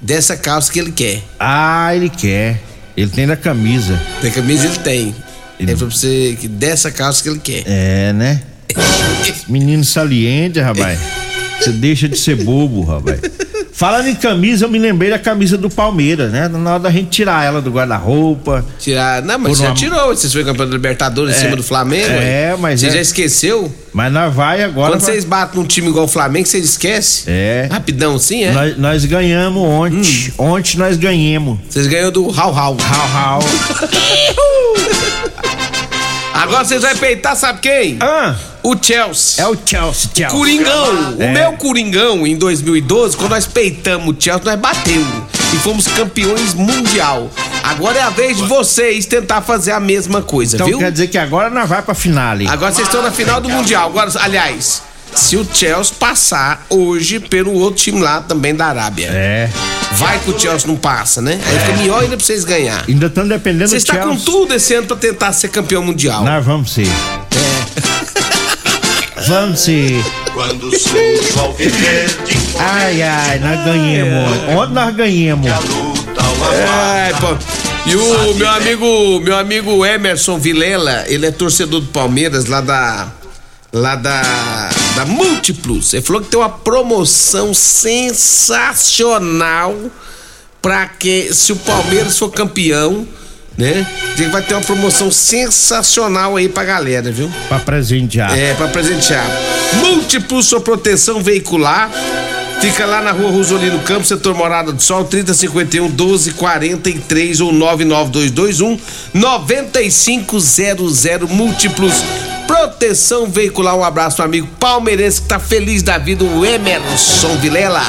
Dessa 0.00 0.36
calça 0.36 0.72
que 0.72 0.80
ele 0.80 0.90
quer. 0.90 1.22
Ah, 1.38 1.94
ele 1.94 2.08
quer. 2.10 2.60
Ele 2.96 3.08
tem 3.08 3.24
na 3.24 3.36
camisa. 3.36 3.96
Da 4.20 4.30
camisa 4.30 4.66
ele 4.66 4.78
tem. 4.78 5.14
Ele- 5.60 5.72
É 5.72 5.76
pra 5.76 5.86
você 5.86 6.36
que 6.40 6.48
dessa 6.48 6.90
calça 6.90 7.22
que 7.22 7.28
ele 7.28 7.38
quer. 7.38 7.62
É, 7.66 8.12
né? 8.12 8.42
Menino 9.48 9.84
saliente, 9.84 10.58
rapaz. 10.58 10.98
Você 11.62 11.70
deixa 11.72 12.08
de 12.08 12.18
ser 12.18 12.36
bobo, 12.44 12.82
rapaz. 12.84 13.20
Falando 13.74 14.06
em 14.06 14.14
camisa, 14.14 14.66
eu 14.66 14.70
me 14.70 14.78
lembrei 14.78 15.10
da 15.10 15.18
camisa 15.18 15.56
do 15.56 15.68
Palmeiras, 15.70 16.30
né? 16.30 16.46
Na 16.46 16.74
hora 16.74 16.82
da 16.84 16.90
gente 16.90 17.08
tirar 17.08 17.44
ela 17.44 17.60
do 17.60 17.70
guarda-roupa. 17.70 18.64
Tirar. 18.78 19.22
Não, 19.22 19.38
mas 19.38 19.56
você 19.56 19.62
já 19.64 19.68
uma- 19.70 19.74
tirou. 19.74 20.14
Você 20.14 20.28
foi 20.28 20.44
campeão 20.44 20.66
da 20.68 20.72
Libertadores 20.74 21.36
em 21.36 21.40
cima 21.40 21.56
do 21.56 21.62
Flamengo? 21.64 22.06
é, 22.10 22.50
ué. 22.52 22.56
mas 22.60 22.80
Você 22.80 22.88
é- 22.88 22.90
já 22.90 23.00
esqueceu? 23.00 23.72
Mas 23.92 24.12
nós 24.12 24.32
vai 24.32 24.62
agora. 24.62 24.92
Quando 24.92 25.00
pra- 25.02 25.12
vocês 25.12 25.24
batem 25.24 25.60
num 25.60 25.66
time 25.66 25.88
igual 25.88 26.04
o 26.04 26.08
Flamengo, 26.08 26.46
vocês 26.46 26.64
esquecem? 26.64 27.24
É. 27.26 27.68
Rapidão 27.70 28.14
assim, 28.16 28.44
é? 28.44 28.52
Nós, 28.52 28.78
nós 28.78 29.04
ganhamos 29.04 29.62
ontem. 29.62 30.32
Hum. 30.38 30.44
Ontem 30.44 30.76
nós 30.78 30.96
ganhamos. 30.96 31.58
Vocês 31.68 31.86
ganham 31.86 32.12
do 32.12 32.26
Hau 32.30 32.54
Hau. 32.56 32.76
Hau, 32.78 33.08
hau. 33.14 33.40
Agora 36.34 36.64
vocês 36.64 36.82
vão 36.82 36.96
peitar, 36.96 37.36
sabe 37.36 37.60
quem? 37.60 37.98
Ah, 38.00 38.34
O 38.62 38.74
Chelsea. 38.80 39.44
é 39.44 39.46
o 39.48 39.54
Chelsea, 39.54 40.10
Chelsea. 40.14 40.28
Coringão. 40.28 41.16
O 41.18 41.22
É. 41.22 41.32
meu 41.32 41.52
Coringão, 41.54 42.26
em 42.26 42.36
2012, 42.36 43.16
quando 43.16 43.30
nós 43.30 43.46
peitamos 43.46 44.08
o 44.08 44.16
Chelsea, 44.18 44.44
nós 44.44 44.58
batemos. 44.58 45.24
E 45.52 45.56
fomos 45.58 45.86
campeões 45.86 46.54
mundial. 46.54 47.30
Agora 47.62 47.98
é 47.98 48.02
a 48.02 48.10
vez 48.10 48.38
de 48.38 48.44
vocês 48.44 49.04
tentar 49.04 49.42
fazer 49.42 49.72
a 49.72 49.80
mesma 49.80 50.22
coisa, 50.22 50.56
Então 50.56 50.66
viu? 50.66 50.78
quer 50.78 50.90
dizer 50.90 51.08
que 51.08 51.18
agora 51.18 51.50
nós 51.50 51.68
vai 51.68 51.82
pra 51.82 51.94
finale. 51.94 52.48
Agora 52.48 52.72
vocês 52.72 52.86
estão 52.88 53.02
na 53.02 53.10
final 53.12 53.40
do 53.40 53.48
Mundial. 53.50 53.88
Agora, 53.90 54.10
aliás, 54.20 54.82
se 55.14 55.36
o 55.36 55.46
Chelsea 55.52 55.94
passar 55.98 56.66
hoje 56.68 57.20
pelo 57.20 57.52
outro 57.52 57.82
time 57.82 58.00
lá 58.00 58.20
também 58.20 58.54
da 58.54 58.66
Arábia. 58.66 59.08
É. 59.12 59.50
Vai 59.92 60.18
que 60.20 60.30
o 60.30 60.38
Chelsea 60.38 60.66
não 60.66 60.76
passa, 60.76 61.20
né? 61.20 61.38
Aí 61.46 61.58
fica 61.58 61.76
melhor 61.76 62.02
ainda 62.02 62.16
pra 62.16 62.24
vocês 62.24 62.44
ganhar. 62.44 62.84
Ainda 62.88 63.06
estão 63.06 63.26
dependendo 63.28 63.68
Vocês 63.68 63.84
do 63.84 63.92
estão 63.92 64.08
Chelsea. 64.10 64.24
com 64.26 64.32
tudo 64.32 64.54
esse 64.54 64.74
ano 64.74 64.86
pra 64.86 64.96
tentar 64.96 65.32
ser 65.32 65.48
campeão 65.48 65.82
mundial. 65.82 66.24
Nós 66.24 66.44
vamos 66.44 66.72
ser. 66.72 66.86
Vamos 69.28 69.60
ser. 69.60 70.02
Quando 70.34 70.70
surge 70.76 71.32
o 71.36 71.40
alviverde, 71.40 72.36
Ai, 72.58 73.02
ai, 73.02 73.38
nós 73.38 73.64
ganhamos. 73.64 74.38
Ontem 74.48 74.72
nós 74.74 74.94
ganhamos. 74.96 75.46
ao. 75.48 75.62
Ai, 76.68 77.12
pô. 77.20 77.36
E 77.86 77.94
o 77.96 78.34
meu 78.34 78.48
amigo, 78.50 79.20
meu 79.20 79.38
amigo 79.38 79.86
Emerson 79.86 80.38
Vilela, 80.38 81.04
ele 81.06 81.26
é 81.26 81.30
torcedor 81.30 81.80
do 81.80 81.86
Palmeiras 81.88 82.46
lá 82.46 82.60
da 82.60 83.08
lá 83.72 83.94
da 83.94 84.68
da 84.94 85.04
Múltiplos. 85.04 85.92
Ele 85.92 86.02
falou 86.02 86.22
que 86.22 86.28
tem 86.28 86.38
uma 86.38 86.48
promoção 86.48 87.52
sensacional 87.54 89.74
pra 90.60 90.86
que 90.86 91.34
se 91.34 91.52
o 91.52 91.56
Palmeiras 91.56 92.16
for 92.18 92.30
campeão, 92.30 93.06
né? 93.56 93.86
Ele 94.18 94.28
vai 94.28 94.42
ter 94.42 94.54
uma 94.54 94.62
promoção 94.62 95.10
sensacional 95.10 96.36
aí 96.36 96.48
pra 96.48 96.62
galera, 96.64 97.10
viu? 97.10 97.28
Pra 97.48 97.58
presentear. 97.58 98.38
É, 98.38 98.54
pra 98.54 98.68
presentear. 98.68 99.26
Múltiplo 99.74 100.40
sua 100.42 100.60
proteção 100.60 101.22
veicular. 101.22 101.90
Fica 102.60 102.86
lá 102.86 103.02
na 103.02 103.10
rua 103.10 103.30
Rosolino 103.30 103.80
Campos, 103.80 104.06
setor 104.06 104.36
Morada 104.36 104.72
do 104.72 104.80
Sol, 104.80 105.04
3051 105.04 105.88
1243 105.88 107.40
ou 107.40 107.52
99221 107.52 108.78
9500 109.12 111.28
Múltiplos. 111.28 111.94
Proteção 112.62 113.26
veicular. 113.26 113.76
Um 113.76 113.82
abraço 113.82 114.14
pro 114.14 114.24
amigo 114.24 114.46
palmeirense 114.60 115.20
que 115.20 115.26
tá 115.26 115.40
feliz 115.40 115.82
da 115.82 115.98
vida, 115.98 116.22
o 116.22 116.46
Emerson 116.46 117.36
Vilela. 117.38 117.82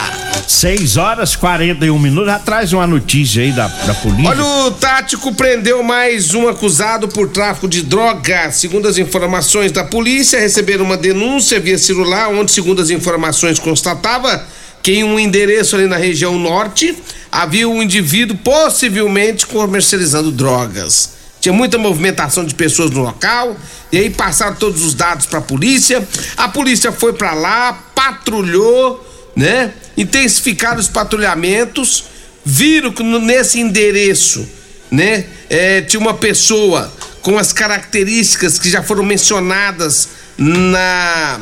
6 0.47 0.97
horas 0.97 1.35
41 1.35 1.99
minutos. 1.99 2.33
Traz 2.43 2.73
uma 2.73 2.87
notícia 2.87 3.43
aí 3.43 3.51
da, 3.51 3.67
da 3.67 3.93
polícia. 3.93 4.31
Olha, 4.31 4.43
o 4.43 4.71
Tático 4.71 5.31
prendeu 5.35 5.83
mais 5.83 6.33
um 6.33 6.47
acusado 6.47 7.07
por 7.07 7.29
tráfico 7.29 7.67
de 7.67 7.83
drogas. 7.83 8.55
Segundo 8.55 8.87
as 8.87 8.97
informações 8.97 9.71
da 9.71 9.83
polícia, 9.83 10.39
receberam 10.39 10.85
uma 10.85 10.97
denúncia 10.97 11.59
via 11.59 11.77
celular, 11.77 12.29
onde, 12.29 12.51
segundo 12.51 12.81
as 12.81 12.89
informações, 12.89 13.59
constatava 13.59 14.43
que 14.81 14.93
em 14.93 15.03
um 15.03 15.19
endereço 15.19 15.75
ali 15.75 15.85
na 15.85 15.97
região 15.97 16.39
norte 16.39 16.97
havia 17.31 17.69
um 17.69 17.83
indivíduo 17.83 18.35
possivelmente 18.37 19.45
comercializando 19.45 20.31
drogas. 20.31 21.22
Tinha 21.43 21.51
muita 21.51 21.77
movimentação 21.77 22.45
de 22.45 22.55
pessoas 22.55 22.89
no 22.89 23.01
local, 23.01 23.57
e 23.91 23.97
aí 23.97 24.09
passaram 24.09 24.55
todos 24.55 24.81
os 24.81 24.93
dados 24.93 25.25
para 25.25 25.39
a 25.39 25.41
polícia. 25.41 26.01
A 26.37 26.47
polícia 26.47 26.89
foi 26.89 27.11
para 27.11 27.33
lá, 27.33 27.73
patrulhou, 27.93 29.05
né? 29.35 29.73
Intensificaram 29.97 30.79
os 30.79 30.87
patrulhamentos, 30.87 32.05
viram 32.45 32.93
que 32.93 33.03
nesse 33.03 33.59
endereço, 33.59 34.47
né? 34.89 35.25
é, 35.49 35.81
tinha 35.81 35.99
uma 35.99 36.13
pessoa 36.13 36.89
com 37.21 37.37
as 37.37 37.51
características 37.51 38.57
que 38.57 38.69
já 38.69 38.81
foram 38.81 39.03
mencionadas 39.03 40.07
na 40.37 41.41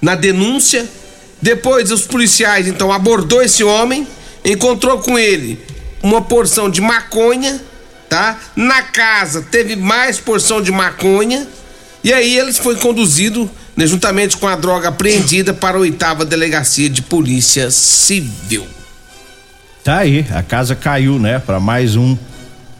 na 0.00 0.14
denúncia. 0.14 0.88
Depois 1.42 1.90
os 1.90 2.02
policiais 2.02 2.68
então 2.68 2.92
abordou 2.92 3.42
esse 3.42 3.64
homem, 3.64 4.06
encontrou 4.44 5.00
com 5.00 5.18
ele 5.18 5.60
uma 6.04 6.22
porção 6.22 6.70
de 6.70 6.80
maconha, 6.80 7.60
tá? 8.08 8.38
Na 8.54 8.82
casa 8.82 9.42
teve 9.42 9.76
mais 9.76 10.18
porção 10.18 10.60
de 10.62 10.72
maconha 10.72 11.46
e 12.02 12.12
aí 12.12 12.38
ele 12.38 12.52
foi 12.52 12.76
conduzido 12.76 13.50
né, 13.76 13.86
juntamente 13.86 14.36
com 14.36 14.46
a 14.46 14.56
droga 14.56 14.88
apreendida 14.88 15.52
para 15.52 15.76
a 15.76 15.80
oitava 15.80 16.24
delegacia 16.24 16.88
de 16.88 17.02
polícia 17.02 17.70
civil. 17.70 18.66
Tá 19.84 19.98
aí, 19.98 20.26
a 20.32 20.42
casa 20.42 20.74
caiu, 20.74 21.18
né? 21.18 21.38
Pra 21.38 21.60
mais 21.60 21.94
um 21.94 22.16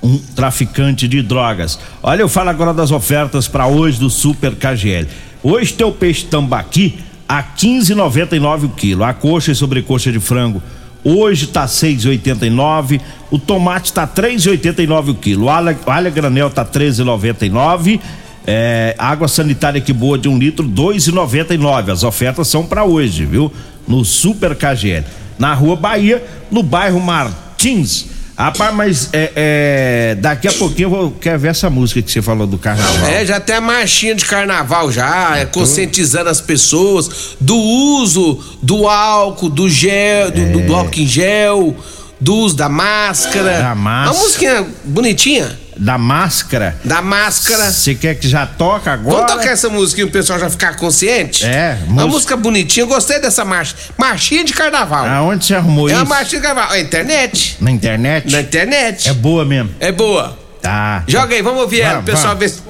um 0.02 0.18
traficante 0.18 1.09
de 1.09 1.21
drogas. 1.21 1.78
Olha, 2.02 2.23
eu 2.23 2.28
falo 2.28 2.50
agora 2.50 2.73
das 2.73 2.90
ofertas 2.90 3.49
pra 3.49 3.66
hoje 3.66 3.99
do 3.99 4.09
Super 4.09 4.54
KGL. 4.54 5.09
Hoje 5.42 5.73
tem 5.73 5.87
o 5.87 5.92
peixe 5.92 6.25
tambaqui 6.26 6.99
a 7.28 7.42
15,99 7.42 8.64
o 8.64 8.68
quilo. 8.68 9.02
A 9.02 9.12
coxa 9.12 9.50
e 9.50 9.54
sobrecoxa 9.54 10.12
de 10.12 10.21
frango 10.21 10.62
hoje 11.06 11.46
tá 11.46 11.66
6,89. 11.66 13.00
O 13.30 13.38
tomate 13.38 13.92
tá 13.92 14.06
3,89 14.06 15.10
o 15.10 15.14
quilo. 15.14 15.44
O 15.46 15.48
alho, 15.48 15.76
o 15.86 15.90
alho 15.90 16.08
a 16.08 16.10
granel 16.10 16.50
tá 16.50 16.64
13,99. 16.64 18.00
É, 18.46 18.94
água 18.98 19.28
sanitária 19.28 19.80
que 19.80 19.92
boa 19.92 20.18
de 20.18 20.28
um 20.28 20.38
litro, 20.38 20.66
2,99. 20.68 21.92
As 21.92 22.02
ofertas 22.02 22.48
são 22.48 22.64
pra 22.66 22.84
hoje, 22.84 23.25
viu? 23.25 23.52
No 23.86 24.04
Super 24.04 24.56
KGL. 24.56 25.04
Na 25.38 25.54
Rua 25.54 25.76
Bahia, 25.76 26.25
no 26.50 26.62
bairro 26.62 27.00
Martins. 27.00 28.15
Rapaz, 28.37 28.75
mas 28.75 29.09
é, 29.14 29.33
é, 29.35 30.14
daqui 30.16 30.47
a 30.47 30.52
pouquinho 30.52 30.87
eu 30.87 30.90
vou, 30.90 31.11
quero 31.12 31.38
ver 31.38 31.49
essa 31.49 31.71
música 31.71 32.02
que 32.02 32.11
você 32.12 32.21
falou 32.21 32.47
do 32.47 32.59
carnaval. 32.59 33.07
É, 33.09 33.25
já 33.25 33.40
tem 33.40 33.57
a 33.57 33.61
marchinha 33.62 34.14
de 34.14 34.26
carnaval 34.26 34.93
já, 34.93 35.38
é, 35.38 35.47
conscientizando 35.47 36.28
as 36.28 36.40
pessoas 36.40 37.37
do 37.40 37.57
uso 37.57 38.38
do 38.62 38.87
álcool, 38.88 39.49
do 39.49 39.69
gel, 39.71 40.31
do, 40.31 40.52
do- 40.52 40.66
do 40.66 40.75
álcool 40.75 41.00
em 41.00 41.07
gel, 41.07 41.75
do 42.21 42.35
uso 42.37 42.55
da 42.55 42.69
máscara. 42.69 43.59
Da 43.62 43.75
máscara. 43.75 44.12
Uma 44.16 44.23
musiquinha 44.23 44.66
bonitinha, 44.85 45.59
Da 45.78 45.99
máscara. 45.99 46.76
da 46.85 47.02
máscara. 47.02 47.71
Você 47.71 47.95
quer 47.95 48.14
que 48.14 48.28
já 48.28 48.47
toca 48.47 48.92
agora? 48.92 49.16
Vamos 49.26 49.33
tocar 49.33 49.50
essa 49.52 49.68
música 49.68 50.00
e 50.00 50.04
o 50.04 50.11
pessoal 50.11 50.38
já 50.38 50.49
ficar 50.49 50.76
consciente? 50.76 51.45
É, 51.45 51.78
Uma 51.87 52.06
música- 52.06 52.37
bonitinha, 52.37 52.85
eu 52.85 52.88
gostei 52.88 53.18
dessa 53.21 53.45
marcha. 53.45 53.75
Marchinha 53.99 54.42
de 54.45 54.52
carnaval. 54.54 55.06
Aonde 55.06 55.45
você 55.45 55.54
arrumou 55.54 55.88
é 55.88 55.92
isso? 55.92 56.00
uma 56.00 56.09
marchinha 56.09 56.40
de 56.40 56.47
carnaval. 56.47 56.75
É 56.75 56.80
internet. 56.80 57.56
Na 57.61 57.71
internet? 57.71 58.33
Na 58.33 58.40
internet. 58.40 59.09
É 59.09 59.12
boa 59.12 59.45
mesmo. 59.45 59.75
É 59.78 59.92
boa. 59.92 60.38
Tá. 60.62 61.04
Joga 61.06 61.35
aí, 61.35 61.42
vamos 61.42 61.61
ouvir 61.61 61.80
ela, 61.83 62.00
o 62.00 62.02
pessoal 62.02 62.35
vamos. 62.37 62.40
ver 62.40 62.49
se. 62.49 62.62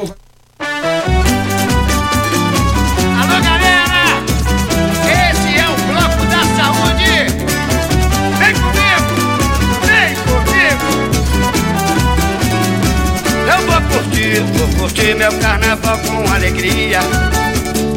Curtir, 14.36 14.40
vou 14.58 14.68
curtir 14.78 15.14
meu 15.14 15.32
carnaval 15.38 15.98
com 15.98 16.32
alegria. 16.32 17.00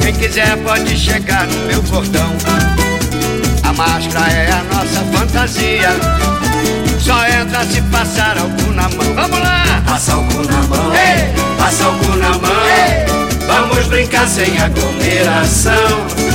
Quem 0.01 0.13
quiser 0.13 0.58
pode 0.58 0.98
chegar 0.98 1.46
no 1.48 1.67
meu 1.67 1.84
portão. 1.84 2.36
A 3.63 3.74
máscara 3.74 4.31
é 4.31 4.51
a 4.51 4.63
nossa 4.63 5.03
fantasia. 5.13 5.89
Só 7.00 7.25
entra 7.27 7.65
se 7.65 7.81
passar 7.84 8.38
algo 8.38 8.72
na 8.74 8.89
mão. 8.89 9.13
Vamos 9.15 9.39
lá! 9.39 9.84
Passa 9.86 10.13
algo 10.13 10.43
na 10.43 10.62
mão, 10.63 10.93
Ei! 10.93 11.34
passa 11.58 11.86
algo 11.86 12.15
na 12.15 12.29
mão. 12.29 12.51
Vamos 13.48 13.88
brincar 13.88 14.27
sem 14.27 14.58
aglomeração. 14.60 16.28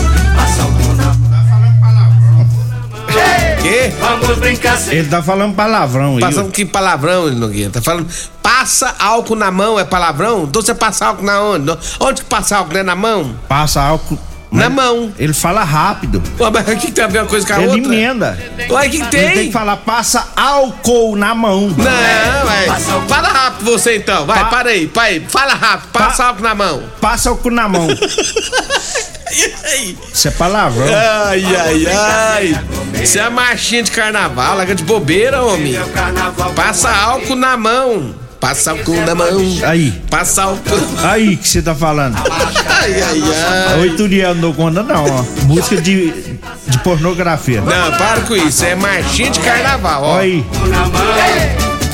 Quê? 3.65 3.91
Vamos 3.99 4.37
brincar 4.37 4.77
sem 4.77 4.99
Ele 4.99 5.09
tá 5.09 5.23
falando 5.23 5.55
palavrão. 5.55 6.19
Passando 6.21 6.53
que 6.53 6.67
palavrão, 6.67 7.29
ele 7.29 7.37
Nogueira? 7.37 7.71
Tá 7.71 7.81
falando, 7.81 8.07
passa 8.43 8.95
álcool 8.99 9.37
na 9.37 9.51
mão, 9.51 9.81
é 9.81 9.85
palavrão? 9.85 10.45
Então 10.45 10.61
você 10.61 10.75
passa 10.75 11.07
álcool 11.07 11.25
na 11.25 11.41
onde? 11.41 11.79
Onde 11.99 12.21
que 12.21 12.29
passa 12.29 12.59
álcool? 12.59 12.75
Não 12.75 12.81
é 12.81 12.83
na 12.83 12.95
mão? 12.95 13.35
Passa 13.49 13.81
álcool. 13.81 14.19
Na 14.55 14.71
mas 14.71 14.75
mão. 14.85 15.13
Ele 15.19 15.33
fala 15.33 15.63
rápido. 15.65 16.23
Pô, 16.39 16.51
mas 16.51 16.67
o 16.69 16.77
que 16.77 16.91
tem 16.93 17.05
a 17.05 17.07
ver 17.09 17.19
uma 17.21 17.27
coisa 17.27 17.47
com 17.47 17.53
a 17.53 17.57
ele 17.63 17.67
outra? 17.67 17.85
emenda. 17.95 18.39
Ué, 18.71 18.87
o 18.87 18.91
que 18.91 18.97
que 18.97 18.97
Ele 19.03 19.07
tem 19.11 19.33
tem? 19.35 19.47
que 19.49 19.53
falar, 19.53 19.77
passa 19.79 20.29
álcool 20.37 21.17
na 21.17 21.35
mão. 21.35 21.69
Não, 21.69 22.47
vai. 22.47 22.81
Fala 23.09 23.29
rápido 23.29 23.65
você 23.71 23.97
então. 23.97 24.25
Vai, 24.27 24.39
Pa- 24.39 24.45
para 24.47 24.71
aí, 24.71 24.87
para 24.87 25.03
aí. 25.05 25.25
Fala 25.29 25.55
rápido, 25.55 25.89
passa 25.93 26.23
Pa- 26.23 26.29
álcool 26.29 26.43
na 26.43 26.55
mão. 26.55 26.83
Passa 27.01 27.29
álcool 27.31 27.51
na 27.51 27.69
mão. 27.69 27.89
Isso 30.13 30.29
é 30.29 30.31
palavrão. 30.31 30.87
Ai, 30.87 31.45
ai, 31.45 31.87
ai. 31.87 32.61
Isso 33.03 33.19
é 33.19 33.29
marchinha 33.29 33.83
de 33.83 33.91
carnaval, 33.91 34.57
larga 34.57 34.75
de 34.75 34.85
bobeira, 34.85 35.43
homem. 35.43 35.75
Passa 36.55 36.91
álcool 36.91 37.35
na 37.37 37.57
mão. 37.57 38.15
Passa 38.45 38.73
álcool 38.73 39.01
na 39.07 39.15
mão. 39.15 39.41
Aí. 39.65 39.91
Passa 40.11 40.43
álcool. 40.43 40.79
Aí 41.03 41.35
que 41.35 41.49
você 41.49 41.63
tá 41.63 41.75
falando. 41.75 42.15
Ai, 42.69 43.03
ai, 43.03 43.23
ai. 43.23 43.81
Oi, 43.81 43.91
Turiel, 43.97 44.35
não 44.35 44.53
conta 44.53 44.83
não, 44.83 45.07
ó. 45.07 45.23
Música 45.47 45.81
de, 45.81 46.13
de 46.69 46.79
pornografia. 46.81 47.63
Não, 47.63 47.97
para 47.97 48.21
com 48.21 48.37
isso. 48.37 48.63
É 48.67 48.75
marchinha 48.75 49.31
de 49.31 49.41
carnaval, 49.41 50.03
ó. 50.03 50.19
Aí. 50.19 50.45
Na 50.69 50.81
mão, 50.81 51.03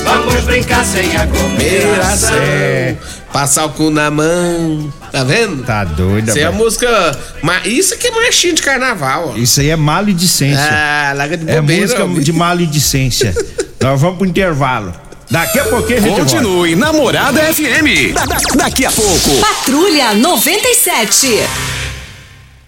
vamos 0.02 0.42
brincar 0.42 0.84
sem 0.84 1.16
aglomeração. 1.16 2.34
É. 2.34 2.96
Passa 3.32 3.62
álcool 3.62 3.92
na 3.92 4.10
mão. 4.10 4.92
Tá 5.12 5.22
vendo? 5.22 5.62
Tá 5.62 5.84
doida, 5.84 6.32
Isso 6.32 6.40
é 6.40 6.44
a 6.44 6.50
música. 6.50 7.18
Isso 7.64 7.94
aqui 7.94 8.08
é 8.08 8.10
marchinha 8.10 8.54
de 8.54 8.62
carnaval, 8.62 9.34
ó. 9.34 9.36
Isso 9.36 9.60
aí 9.60 9.70
é 9.70 9.76
maledicência. 9.76 10.68
Ah, 10.68 11.12
larga 11.14 11.36
de 11.36 11.48
é 11.48 11.60
bobeira. 11.60 11.82
música 11.82 12.04
homem. 12.04 12.20
de 12.24 12.32
maledicência. 12.32 13.32
Nós 13.80 14.00
vamos 14.00 14.18
pro 14.18 14.26
intervalo. 14.26 14.92
Daqui 15.30 15.60
a 15.60 15.64
pouquinho 15.64 15.98
a 15.98 16.02
gente 16.02 16.16
volta. 16.16 16.22
Continue 16.32 16.74
Namorada 16.76 17.40
FM. 17.54 18.12
Da- 18.12 18.24
da- 18.24 18.36
daqui 18.56 18.84
a 18.84 18.90
pouco. 18.90 19.30
Patrulha 19.40 20.12
97. 20.14 21.28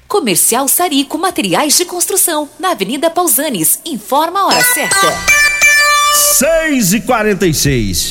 Comercial 0.06 0.68
Sarico 0.68 1.18
Materiais 1.18 1.76
de 1.76 1.84
Construção, 1.84 2.48
na 2.60 2.70
Avenida 2.70 3.10
Pausanes. 3.10 3.80
Informa 3.84 4.40
a 4.40 4.46
hora 4.46 4.62
certa. 4.62 5.12
6 6.38 6.92
e 6.92 7.00
46 7.00 8.10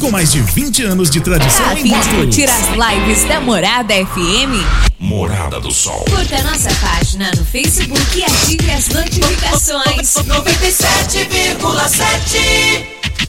com 0.01 0.09
mais 0.09 0.31
de 0.31 0.41
20 0.41 0.83
anos 0.83 1.11
de 1.11 1.21
tradição 1.21 1.69
A 1.69 1.75
em 1.75 1.83
fim 1.83 1.99
de 1.99 2.09
curtir 2.09 2.45
as 2.45 2.69
lives 2.69 3.23
da 3.25 3.39
Morada 3.39 3.93
FM, 3.93 4.65
Morada 4.99 5.59
do 5.59 5.69
Sol. 5.71 6.03
curta 6.09 6.41
nossa 6.41 6.73
página 6.75 7.29
no 7.37 7.45
Facebook 7.45 8.17
e 8.17 8.23
ative 8.23 8.71
as 8.71 8.89
notificações. 8.89 10.15
97,7 10.15 13.00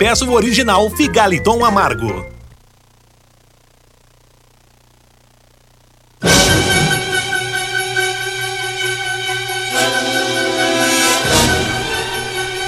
peça 0.00 0.24
o 0.24 0.32
original 0.32 0.88
Figaliton 0.88 1.62
Amargo. 1.62 2.24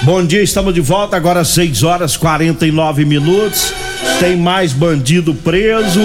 Bom 0.03 0.27
dia, 0.27 0.43
estamos 0.43 0.75
de 0.75 0.83
volta 0.83 1.17
agora 1.17 1.43
6 1.43 1.83
horas 1.83 2.19
49 2.19 3.07
minutos. 3.07 3.73
Tem 4.21 4.37
mais 4.37 4.75
bandido 4.75 5.35
preso 5.35 6.03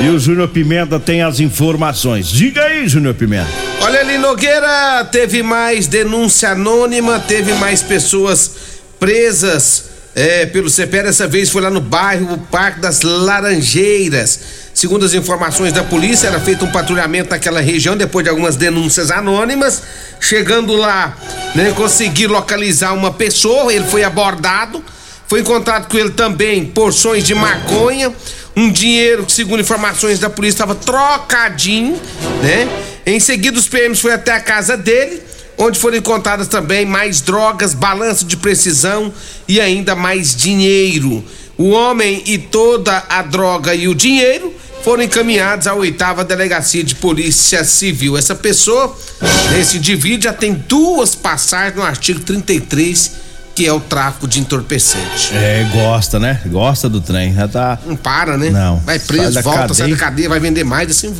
e 0.00 0.08
o 0.08 0.18
Júnior 0.18 0.48
Pimenta 0.48 0.98
tem 0.98 1.20
as 1.20 1.40
informações. 1.40 2.26
Diga 2.26 2.64
aí, 2.64 2.88
Júnior 2.88 3.12
Pimenta. 3.12 3.50
Olha 3.82 4.00
ali, 4.00 4.16
Nogueira, 4.16 5.04
teve 5.12 5.42
mais 5.42 5.86
denúncia 5.86 6.52
anônima, 6.52 7.20
teve 7.20 7.52
mais 7.52 7.82
pessoas 7.82 8.80
presas 8.98 9.89
é, 10.14 10.46
pelo 10.46 10.70
CPE. 10.70 11.02
Dessa 11.04 11.26
vez 11.26 11.50
foi 11.50 11.62
lá 11.62 11.70
no 11.70 11.80
bairro 11.80 12.38
Parque 12.50 12.80
das 12.80 13.02
Laranjeiras. 13.02 14.40
Segundo 14.72 15.04
as 15.04 15.14
informações 15.14 15.72
da 15.72 15.82
polícia, 15.82 16.28
era 16.28 16.40
feito 16.40 16.64
um 16.64 16.70
patrulhamento 16.70 17.30
naquela 17.30 17.60
região 17.60 17.96
depois 17.96 18.24
de 18.24 18.30
algumas 18.30 18.56
denúncias 18.56 19.10
anônimas. 19.10 19.82
Chegando 20.20 20.74
lá, 20.74 21.16
né, 21.54 21.72
consegui 21.76 22.26
localizar 22.26 22.94
uma 22.94 23.12
pessoa, 23.12 23.72
ele 23.72 23.84
foi 23.84 24.04
abordado. 24.04 24.82
Foi 25.26 25.40
encontrado 25.40 25.88
com 25.88 25.96
ele 25.96 26.10
também 26.10 26.66
porções 26.66 27.22
de 27.22 27.36
maconha, 27.36 28.12
um 28.56 28.68
dinheiro 28.70 29.24
que, 29.24 29.32
segundo 29.32 29.60
informações 29.60 30.18
da 30.18 30.28
polícia, 30.28 30.56
estava 30.56 30.74
trocadinho, 30.74 32.00
né? 32.42 32.68
Em 33.06 33.20
seguida, 33.20 33.56
os 33.56 33.68
PMs 33.68 34.00
foi 34.00 34.12
até 34.12 34.32
a 34.32 34.40
casa 34.40 34.76
dele, 34.76 35.22
onde 35.60 35.78
foram 35.78 35.96
encontradas 35.98 36.48
também 36.48 36.86
mais 36.86 37.20
drogas, 37.20 37.74
balanço 37.74 38.24
de 38.24 38.36
precisão 38.36 39.12
e 39.46 39.60
ainda 39.60 39.94
mais 39.94 40.34
dinheiro. 40.34 41.24
O 41.56 41.70
homem 41.70 42.22
e 42.26 42.38
toda 42.38 43.04
a 43.08 43.22
droga 43.22 43.74
e 43.74 43.86
o 43.86 43.94
dinheiro 43.94 44.54
foram 44.82 45.02
encaminhados 45.02 45.66
à 45.66 45.74
oitava 45.74 46.24
delegacia 46.24 46.82
de 46.82 46.94
polícia 46.94 47.62
civil. 47.64 48.16
Essa 48.16 48.34
pessoa, 48.34 48.96
esse 49.60 49.76
indivíduo, 49.76 50.22
já 50.22 50.32
tem 50.32 50.54
duas 50.54 51.14
passagens 51.14 51.76
no 51.76 51.82
artigo 51.82 52.20
33, 52.20 53.12
que 53.54 53.66
é 53.66 53.72
o 53.72 53.78
tráfico 53.78 54.26
de 54.26 54.40
entorpecente. 54.40 55.34
É, 55.34 55.68
gosta, 55.70 56.18
né? 56.18 56.40
Gosta 56.46 56.88
do 56.88 57.02
trem. 57.02 57.34
Já 57.34 57.46
tá. 57.46 57.78
Não 57.84 57.94
para, 57.94 58.38
né? 58.38 58.48
Não. 58.48 58.78
Vai 58.78 58.98
Sai 58.98 59.06
preso, 59.06 59.32
da 59.34 59.42
volta, 59.42 59.74
sai 59.74 59.90
cadeia. 59.90 59.96
da 59.96 59.96
cadeia, 60.02 60.28
vai 60.30 60.40
vender 60.40 60.64
mais, 60.64 60.90
assim. 60.90 61.14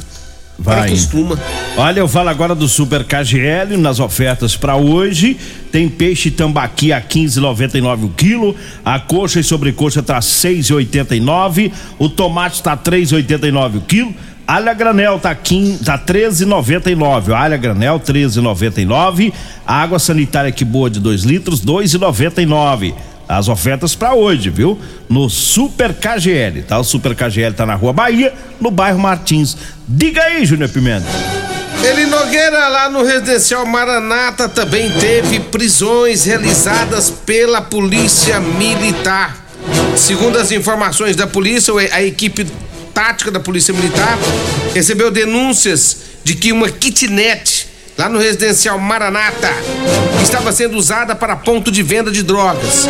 Vai. 0.60 0.90
costuma. 0.90 1.38
Olha, 1.76 2.00
eu 2.00 2.08
falo 2.08 2.28
agora 2.28 2.54
do 2.54 2.68
Super 2.68 3.04
KGL 3.04 3.76
nas 3.78 3.98
ofertas 3.98 4.56
para 4.56 4.76
hoje. 4.76 5.36
Tem 5.72 5.88
peixe 5.88 6.30
tambaqui 6.30 6.92
a 6.92 7.00
15,99 7.00 8.04
o 8.04 8.08
quilo, 8.10 8.54
a 8.84 8.98
coxa 8.98 9.40
e 9.40 9.44
sobrecoxa 9.44 10.02
tá 10.02 10.18
6,89, 10.18 11.72
o 11.98 12.08
tomate 12.08 12.62
tá 12.62 12.76
3,89 12.76 13.76
o 13.76 13.80
quilo. 13.80 14.14
Alha 14.46 14.74
granel 14.74 15.16
tá 15.20 15.32
15, 15.32 15.84
tá 15.84 15.96
13,99. 15.96 17.32
Alha 17.32 17.56
granel 17.56 18.00
13,99. 18.00 19.32
A 19.64 19.80
água 19.80 19.98
sanitária 20.00 20.50
que 20.50 20.64
boa 20.64 20.90
de 20.90 20.98
2 20.98 21.22
litros 21.22 21.64
2,99. 21.64 22.92
As 23.30 23.46
ofertas 23.46 23.94
para 23.94 24.12
hoje, 24.12 24.50
viu? 24.50 24.76
No 25.08 25.30
Super 25.30 25.94
KGL, 25.94 26.62
tá? 26.62 26.80
O 26.80 26.82
Super 26.82 27.14
KGL 27.14 27.54
tá 27.54 27.64
na 27.64 27.76
Rua 27.76 27.92
Bahia, 27.92 28.34
no 28.60 28.72
bairro 28.72 28.98
Martins. 28.98 29.56
Diga 29.86 30.20
aí, 30.20 30.44
Júnior 30.44 30.68
Pimenta. 30.68 31.06
Ele 31.80 32.06
Nogueira, 32.06 32.66
lá 32.66 32.90
no 32.90 33.04
residencial 33.04 33.64
Maranata, 33.64 34.48
também 34.48 34.90
teve 34.90 35.38
prisões 35.38 36.24
realizadas 36.24 37.08
pela 37.08 37.62
Polícia 37.62 38.40
Militar. 38.40 39.46
Segundo 39.96 40.36
as 40.36 40.50
informações 40.50 41.14
da 41.14 41.28
polícia, 41.28 41.72
a 41.92 42.02
equipe 42.02 42.44
tática 42.92 43.30
da 43.30 43.38
Polícia 43.38 43.72
Militar 43.72 44.18
recebeu 44.74 45.08
denúncias 45.08 45.98
de 46.24 46.34
que 46.34 46.50
uma 46.50 46.68
kitnet 46.68 47.69
lá 48.00 48.08
no 48.08 48.18
residencial 48.18 48.78
Maranata 48.78 49.52
estava 50.22 50.50
sendo 50.52 50.74
usada 50.78 51.14
para 51.14 51.36
ponto 51.36 51.70
de 51.70 51.82
venda 51.82 52.10
de 52.10 52.22
drogas. 52.22 52.88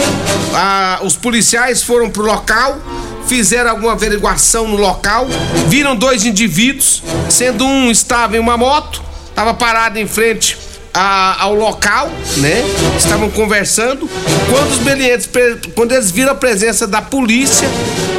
Ah, 0.55 1.01
os 1.03 1.17
policiais 1.17 1.83
foram 1.83 2.09
pro 2.09 2.23
local, 2.23 2.79
fizeram 3.27 3.71
alguma 3.71 3.91
averiguação 3.95 4.69
no 4.69 4.77
local, 4.77 5.27
viram 5.67 5.97
dois 5.97 6.25
indivíduos, 6.25 7.03
sendo 7.29 7.67
um 7.67 7.91
estava 7.91 8.37
em 8.37 8.39
uma 8.41 8.57
moto, 8.57 9.03
estava 9.29 9.53
parado 9.53 9.99
em 9.99 10.07
frente 10.07 10.57
a- 10.95 11.43
ao 11.43 11.55
local, 11.57 12.09
né? 12.37 12.63
Estavam 12.97 13.29
conversando. 13.31 14.09
Quando 14.49 14.71
os 14.71 14.79
meliantes, 14.79 15.27
pre- 15.27 15.59
quando 15.75 15.91
eles 15.91 16.13
viram 16.13 16.31
a 16.31 16.37
presença 16.37 16.87
da 16.87 17.03
polícia, 17.03 17.67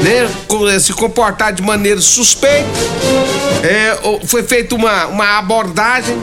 né? 0.01 0.27
eh, 0.75 0.79
Se 0.79 0.91
comportar 0.91 1.53
de 1.53 1.61
maneira 1.61 2.01
suspeita, 2.01 2.67
é, 3.63 3.97
foi 4.25 4.43
feita 4.43 4.75
uma, 4.75 5.05
uma 5.07 5.37
abordagem, 5.37 6.17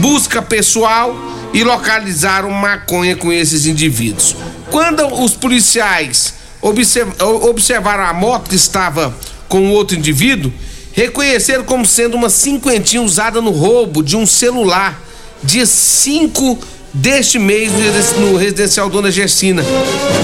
busca 0.00 0.40
pessoal 0.40 1.14
e 1.52 1.62
localizaram 1.62 2.50
maconha 2.50 3.14
com 3.14 3.32
esses 3.32 3.66
indivíduos. 3.66 4.34
Quando 4.70 5.06
os 5.22 5.34
policiais 5.34 6.34
observaram 6.60 8.04
a 8.04 8.12
moto 8.12 8.48
que 8.48 8.56
estava 8.56 9.14
com 9.48 9.70
outro 9.70 9.96
indivíduo, 9.96 10.52
reconheceram 10.92 11.64
como 11.64 11.84
sendo 11.86 12.16
uma 12.16 12.30
cinquentinha 12.30 13.02
usada 13.02 13.40
no 13.40 13.50
roubo 13.50 14.02
de 14.02 14.16
um 14.16 14.26
celular 14.26 15.00
dia 15.42 15.64
5 15.64 16.58
deste 16.92 17.38
mês 17.38 17.72
no 18.18 18.36
residencial 18.36 18.90
Dona 18.90 19.10
Gersina. 19.10 19.62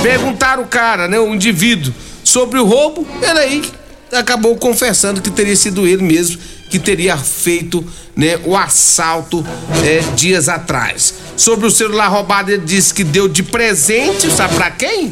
Perguntaram 0.03 0.63
o 0.63 0.67
cara, 0.67 1.09
né, 1.09 1.19
o 1.19 1.35
indivíduo, 1.35 1.95
sobre 2.23 2.59
o 2.59 2.65
roubo, 2.65 3.07
ele 3.23 3.39
aí 3.39 3.63
acabou 4.13 4.57
confessando 4.57 5.21
que 5.21 5.31
teria 5.31 5.57
sido 5.57 5.87
ele 5.87 6.03
mesmo 6.03 6.39
que 6.69 6.79
teria 6.79 7.17
feito 7.17 7.85
né, 8.17 8.39
o 8.45 8.57
assalto 8.57 9.47
é, 9.85 10.01
dias 10.15 10.49
atrás. 10.49 11.15
Sobre 11.37 11.67
o 11.67 11.71
celular 11.71 12.09
roubado, 12.09 12.51
ele 12.51 12.63
disse 12.65 12.93
que 12.95 13.05
deu 13.05 13.29
de 13.29 13.43
presente, 13.43 14.31
sabe 14.31 14.55
pra 14.55 14.71
quem? 14.71 15.11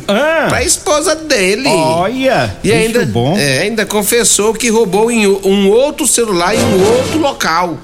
Pra 0.49 0.63
esposa 0.65 1.15
dele. 1.15 1.69
Olha, 1.69 2.57
E 2.65 2.73
ainda, 2.73 3.05
bom. 3.07 3.37
é, 3.37 3.61
ainda 3.61 3.85
confessou 3.85 4.55
que 4.55 4.69
roubou 4.71 5.11
em 5.11 5.27
um 5.27 5.69
outro 5.69 6.07
celular 6.07 6.55
em 6.55 6.59
um 6.61 6.83
outro 6.97 7.19
local. 7.19 7.79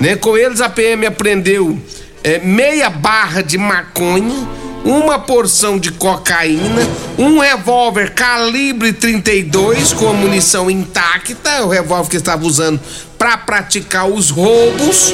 Né? 0.00 0.16
Com 0.16 0.36
eles, 0.36 0.60
a 0.60 0.68
PM 0.68 1.06
apreendeu 1.06 1.78
é, 2.22 2.38
meia 2.38 2.88
barra 2.90 3.42
de 3.42 3.58
maconha, 3.58 4.48
uma 4.84 5.18
porção 5.18 5.78
de 5.78 5.90
cocaína, 5.90 6.86
um 7.18 7.38
revólver 7.38 8.12
calibre 8.12 8.92
32 8.92 9.92
com 9.94 10.08
a 10.08 10.12
munição 10.12 10.70
intacta, 10.70 11.64
o 11.64 11.68
revólver 11.68 12.10
que 12.10 12.16
estava 12.16 12.44
usando 12.44 12.78
para 13.18 13.38
praticar 13.38 14.06
os 14.08 14.30
roubos. 14.30 15.12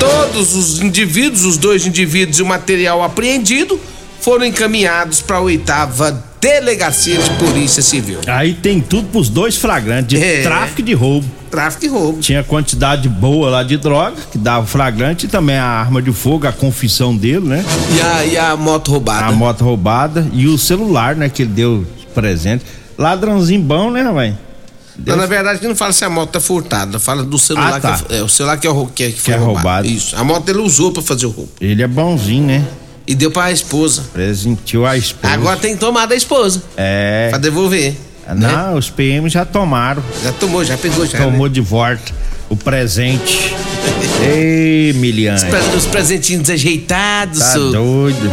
Todos 0.00 0.54
os 0.54 0.80
indivíduos, 0.82 1.44
os 1.44 1.56
dois 1.56 1.86
indivíduos 1.86 2.38
e 2.38 2.42
o 2.42 2.46
material 2.46 3.02
apreendido 3.02 3.78
foram 4.20 4.44
encaminhados 4.46 5.20
para 5.20 5.36
a 5.36 5.40
oitava 5.40 6.24
delegacia 6.40 7.16
de 7.16 7.30
polícia 7.38 7.82
civil. 7.82 8.18
Aí 8.26 8.54
tem 8.54 8.80
tudo 8.80 9.08
pros 9.08 9.28
dois 9.28 9.56
flagrantes, 9.56 10.18
de 10.18 10.22
É. 10.24 10.42
tráfico 10.42 10.82
de 10.82 10.92
roubo. 10.92 11.26
Tráfico 11.54 11.84
e 11.84 11.88
roubo. 11.88 12.18
Tinha 12.20 12.42
quantidade 12.42 13.08
boa 13.08 13.48
lá 13.50 13.62
de 13.62 13.76
droga, 13.76 14.16
que 14.32 14.36
dava 14.38 14.66
flagrante, 14.66 15.26
e 15.26 15.28
também 15.28 15.56
a 15.56 15.64
arma 15.64 16.02
de 16.02 16.12
fogo, 16.12 16.46
a 16.48 16.52
confissão 16.52 17.16
dele, 17.16 17.46
né? 17.46 17.64
E 17.96 18.00
a, 18.00 18.24
e 18.26 18.36
a 18.38 18.56
moto 18.56 18.90
roubada? 18.90 19.26
A 19.26 19.32
moto 19.32 19.62
roubada 19.64 20.26
e 20.32 20.46
o 20.48 20.58
celular, 20.58 21.14
né, 21.14 21.28
que 21.28 21.42
ele 21.42 21.52
deu 21.52 21.86
de 21.98 22.06
presente. 22.06 22.64
Ladrãozinho 22.98 23.60
bom, 23.62 23.90
né? 23.90 24.02
Mas 24.12 25.16
na 25.16 25.26
verdade 25.26 25.58
que 25.58 25.66
não 25.66 25.74
fala 25.74 25.92
se 25.92 26.04
a 26.04 26.10
moto 26.10 26.30
tá 26.30 26.40
furtada, 26.40 26.98
fala 27.00 27.24
do 27.24 27.38
celular 27.38 27.74
Ah, 27.76 27.80
tá. 27.80 27.98
que 27.98 28.14
é, 28.14 28.18
é, 28.18 28.22
o 28.22 28.28
celular 28.28 28.56
que 28.58 28.66
é, 28.66 28.70
o 28.70 28.72
rou- 28.72 28.86
que, 28.94 29.02
é- 29.04 29.10
que 29.10 29.20
foi 29.20 29.34
é 29.34 29.36
roubado. 29.36 29.56
roubado. 29.66 29.86
Isso. 29.88 30.16
A 30.16 30.22
moto 30.22 30.48
ele 30.48 30.58
usou 30.58 30.92
pra 30.92 31.02
fazer 31.02 31.26
o 31.26 31.30
roubo. 31.30 31.50
Ele 31.60 31.82
é 31.82 31.86
bonzinho, 31.88 32.46
né? 32.46 32.64
E 33.06 33.14
deu 33.14 33.30
pra 33.30 33.50
esposa. 33.52 34.02
Presenteou 34.12 34.86
a 34.86 34.96
esposa. 34.96 35.34
Agora 35.34 35.56
tem 35.58 35.74
que 35.74 35.80
tomar 35.80 36.06
da 36.06 36.14
esposa. 36.14 36.62
É. 36.76 37.26
Pra 37.30 37.38
devolver. 37.38 37.94
Não, 38.34 38.74
os 38.76 38.90
PM 38.90 39.28
já 39.28 39.44
tomaram. 39.44 40.02
Já 40.22 40.32
tomou, 40.32 40.64
já 40.64 40.76
pegou 40.78 41.04
já. 41.06 41.18
Tomou 41.18 41.46
né? 41.46 41.52
de 41.52 41.60
volta 41.60 42.12
o 42.48 42.56
presente. 42.56 43.54
Ei, 44.22 44.92
Miliane. 44.94 45.36
Os, 45.38 45.44
pre- 45.44 45.76
os 45.76 45.86
presentinhos 45.86 46.42
desajeitados. 46.42 47.38
Tá 47.38 47.52
so- 47.52 47.72
doido. 47.72 48.30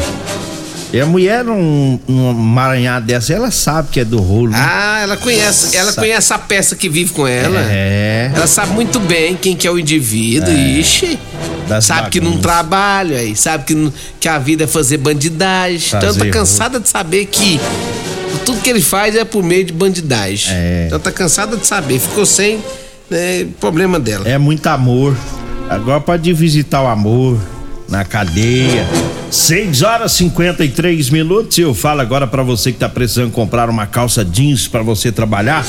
E 0.93 0.99
a 0.99 1.05
mulher, 1.05 1.41
num, 1.45 1.97
num 2.05 2.33
maranhado 2.33 3.05
dessa, 3.05 3.31
ela 3.31 3.49
sabe 3.49 3.87
que 3.93 3.99
é 4.01 4.03
do 4.05 4.19
rolo. 4.19 4.51
né? 4.51 4.57
Ah, 4.59 4.99
ela 5.01 5.15
conhece, 5.15 5.75
ela 5.77 5.89
Sa- 5.93 6.01
conhece 6.01 6.33
a 6.33 6.37
peça 6.37 6.75
que 6.75 6.89
vive 6.89 7.13
com 7.13 7.25
ela. 7.25 7.61
É. 7.69 8.29
Ela 8.35 8.45
sabe 8.45 8.73
muito 8.73 8.99
bem 8.99 9.37
quem 9.37 9.55
que 9.55 9.65
é 9.65 9.71
o 9.71 9.79
indivíduo. 9.79 10.49
É. 10.49 10.53
Ixi. 10.53 11.17
Das 11.69 11.85
sabe 11.85 12.09
que 12.09 12.19
não 12.19 12.31
bagunças. 12.31 12.41
trabalha 12.51 13.17
aí, 13.19 13.33
sabe 13.37 13.63
que, 13.63 13.73
não- 13.73 13.93
que 14.19 14.27
a 14.27 14.37
vida 14.37 14.65
é 14.65 14.67
fazer 14.67 14.97
bandidagem. 14.97 15.79
Fazer 15.79 16.07
então 16.09 16.25
tá 16.25 16.29
cansada 16.29 16.77
de 16.77 16.89
saber 16.89 17.25
que 17.27 17.57
tudo 18.39 18.61
que 18.61 18.69
ele 18.69 18.81
faz 18.81 19.15
é 19.15 19.23
por 19.23 19.43
meio 19.43 19.63
de 19.63 19.73
bandidagem. 19.73 20.53
É. 20.53 20.83
Então 20.87 20.99
tá 20.99 21.11
cansada 21.11 21.57
de 21.57 21.65
saber, 21.65 21.99
ficou 21.99 22.25
sem 22.25 22.59
né, 23.09 23.47
problema 23.59 23.99
dela. 23.99 24.27
É 24.27 24.37
muito 24.37 24.67
amor. 24.67 25.15
Agora 25.69 26.01
pode 26.01 26.33
visitar 26.33 26.81
o 26.81 26.87
amor 26.87 27.39
na 27.89 28.05
cadeia. 28.05 28.87
6 29.29 29.81
horas 29.81 30.13
e 30.13 30.17
53 30.17 31.09
minutos. 31.09 31.57
Eu 31.57 31.73
falo 31.73 32.01
agora 32.01 32.27
pra 32.27 32.43
você 32.43 32.71
que 32.71 32.77
tá 32.77 32.89
precisando 32.89 33.31
comprar 33.31 33.69
uma 33.69 33.85
calça 33.85 34.25
jeans 34.25 34.67
pra 34.67 34.81
você 34.81 35.11
trabalhar. 35.11 35.65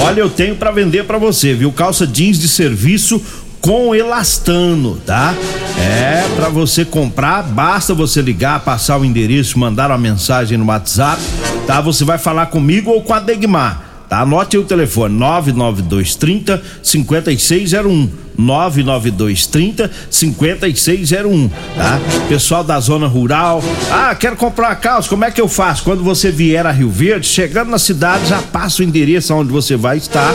Olha, 0.00 0.20
eu 0.20 0.28
tenho 0.28 0.56
pra 0.56 0.70
vender 0.70 1.04
pra 1.04 1.18
você, 1.18 1.54
viu? 1.54 1.70
Calça 1.70 2.06
jeans 2.06 2.38
de 2.38 2.48
serviço 2.48 3.22
com 3.64 3.94
elastano, 3.94 4.96
tá? 5.06 5.34
É, 5.80 6.22
pra 6.36 6.50
você 6.50 6.84
comprar, 6.84 7.42
basta 7.42 7.94
você 7.94 8.20
ligar, 8.20 8.60
passar 8.60 8.98
o 8.98 9.04
endereço, 9.06 9.58
mandar 9.58 9.90
uma 9.90 9.96
mensagem 9.96 10.58
no 10.58 10.66
WhatsApp, 10.66 11.18
tá? 11.66 11.80
Você 11.80 12.04
vai 12.04 12.18
falar 12.18 12.46
comigo 12.46 12.90
ou 12.90 13.00
com 13.00 13.14
a 13.14 13.20
Degmar. 13.20 13.83
Tá? 14.14 14.20
Anote 14.20 14.56
o 14.56 14.62
telefone 14.62 15.12
99230 15.16 16.62
5601. 16.84 18.08
99230 18.36 19.88
5601, 20.10 21.48
tá? 21.48 22.00
Pessoal 22.28 22.64
da 22.64 22.80
zona 22.80 23.06
rural, 23.06 23.62
ah, 23.92 24.12
quero 24.12 24.34
comprar 24.34 24.70
uma 24.70 24.74
calça, 24.74 25.08
como 25.08 25.24
é 25.24 25.30
que 25.30 25.40
eu 25.40 25.46
faço? 25.46 25.84
Quando 25.84 26.02
você 26.02 26.32
vier 26.32 26.66
a 26.66 26.72
Rio 26.72 26.90
Verde, 26.90 27.28
chegando 27.28 27.70
na 27.70 27.78
cidade, 27.78 28.26
já 28.26 28.42
passa 28.42 28.82
o 28.82 28.84
endereço 28.84 29.32
onde 29.32 29.52
você 29.52 29.76
vai 29.76 29.98
estar. 29.98 30.34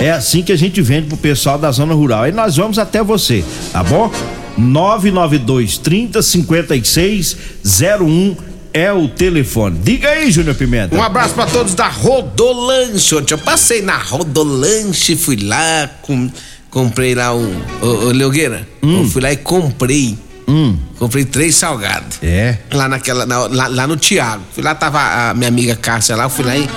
É 0.00 0.10
assim 0.10 0.42
que 0.42 0.50
a 0.50 0.58
gente 0.58 0.82
vende 0.82 1.06
pro 1.06 1.16
pessoal 1.16 1.56
da 1.56 1.70
zona 1.70 1.94
rural. 1.94 2.24
Aí 2.24 2.32
nós 2.32 2.56
vamos 2.56 2.80
até 2.80 3.00
você, 3.00 3.44
tá 3.72 3.84
bom? 3.84 4.10
99230 4.58 6.22
5601 6.22 8.55
é 8.76 8.92
o 8.92 9.08
telefone. 9.08 9.78
Diga 9.82 10.08
aí, 10.10 10.30
Júnior 10.30 10.54
Pimenta. 10.54 10.94
Um 10.94 11.02
abraço 11.02 11.34
pra 11.34 11.46
todos 11.46 11.74
da 11.74 11.88
Rodolanche. 11.88 13.14
Ontem 13.14 13.34
eu 13.34 13.38
passei 13.38 13.80
na 13.82 13.96
Rodolanche, 13.96 15.16
fui 15.16 15.36
lá, 15.36 15.88
com- 16.02 16.30
comprei 16.70 17.14
lá 17.14 17.34
um. 17.34 17.54
Ô, 17.80 17.86
ô 17.86 18.10
Leogueira, 18.12 18.66
Hum. 18.82 19.02
eu 19.02 19.08
fui 19.10 19.22
lá 19.22 19.32
e 19.32 19.36
comprei 19.36 20.18
Hum. 20.48 20.76
Comprei 20.96 21.24
três 21.24 21.56
salgados. 21.56 22.18
É. 22.22 22.58
Lá 22.72 22.88
naquela. 22.88 23.26
na- 23.26 23.46
lá, 23.48 23.66
lá 23.66 23.86
no 23.88 23.96
Tiago. 23.96 24.44
Fui 24.54 24.62
lá, 24.62 24.76
tava 24.76 25.00
a 25.30 25.34
minha 25.34 25.48
amiga 25.48 25.74
Cássia 25.74 26.14
lá, 26.14 26.22
eu 26.24 26.30
fui 26.30 26.44
lá 26.44 26.56
e 26.56 26.68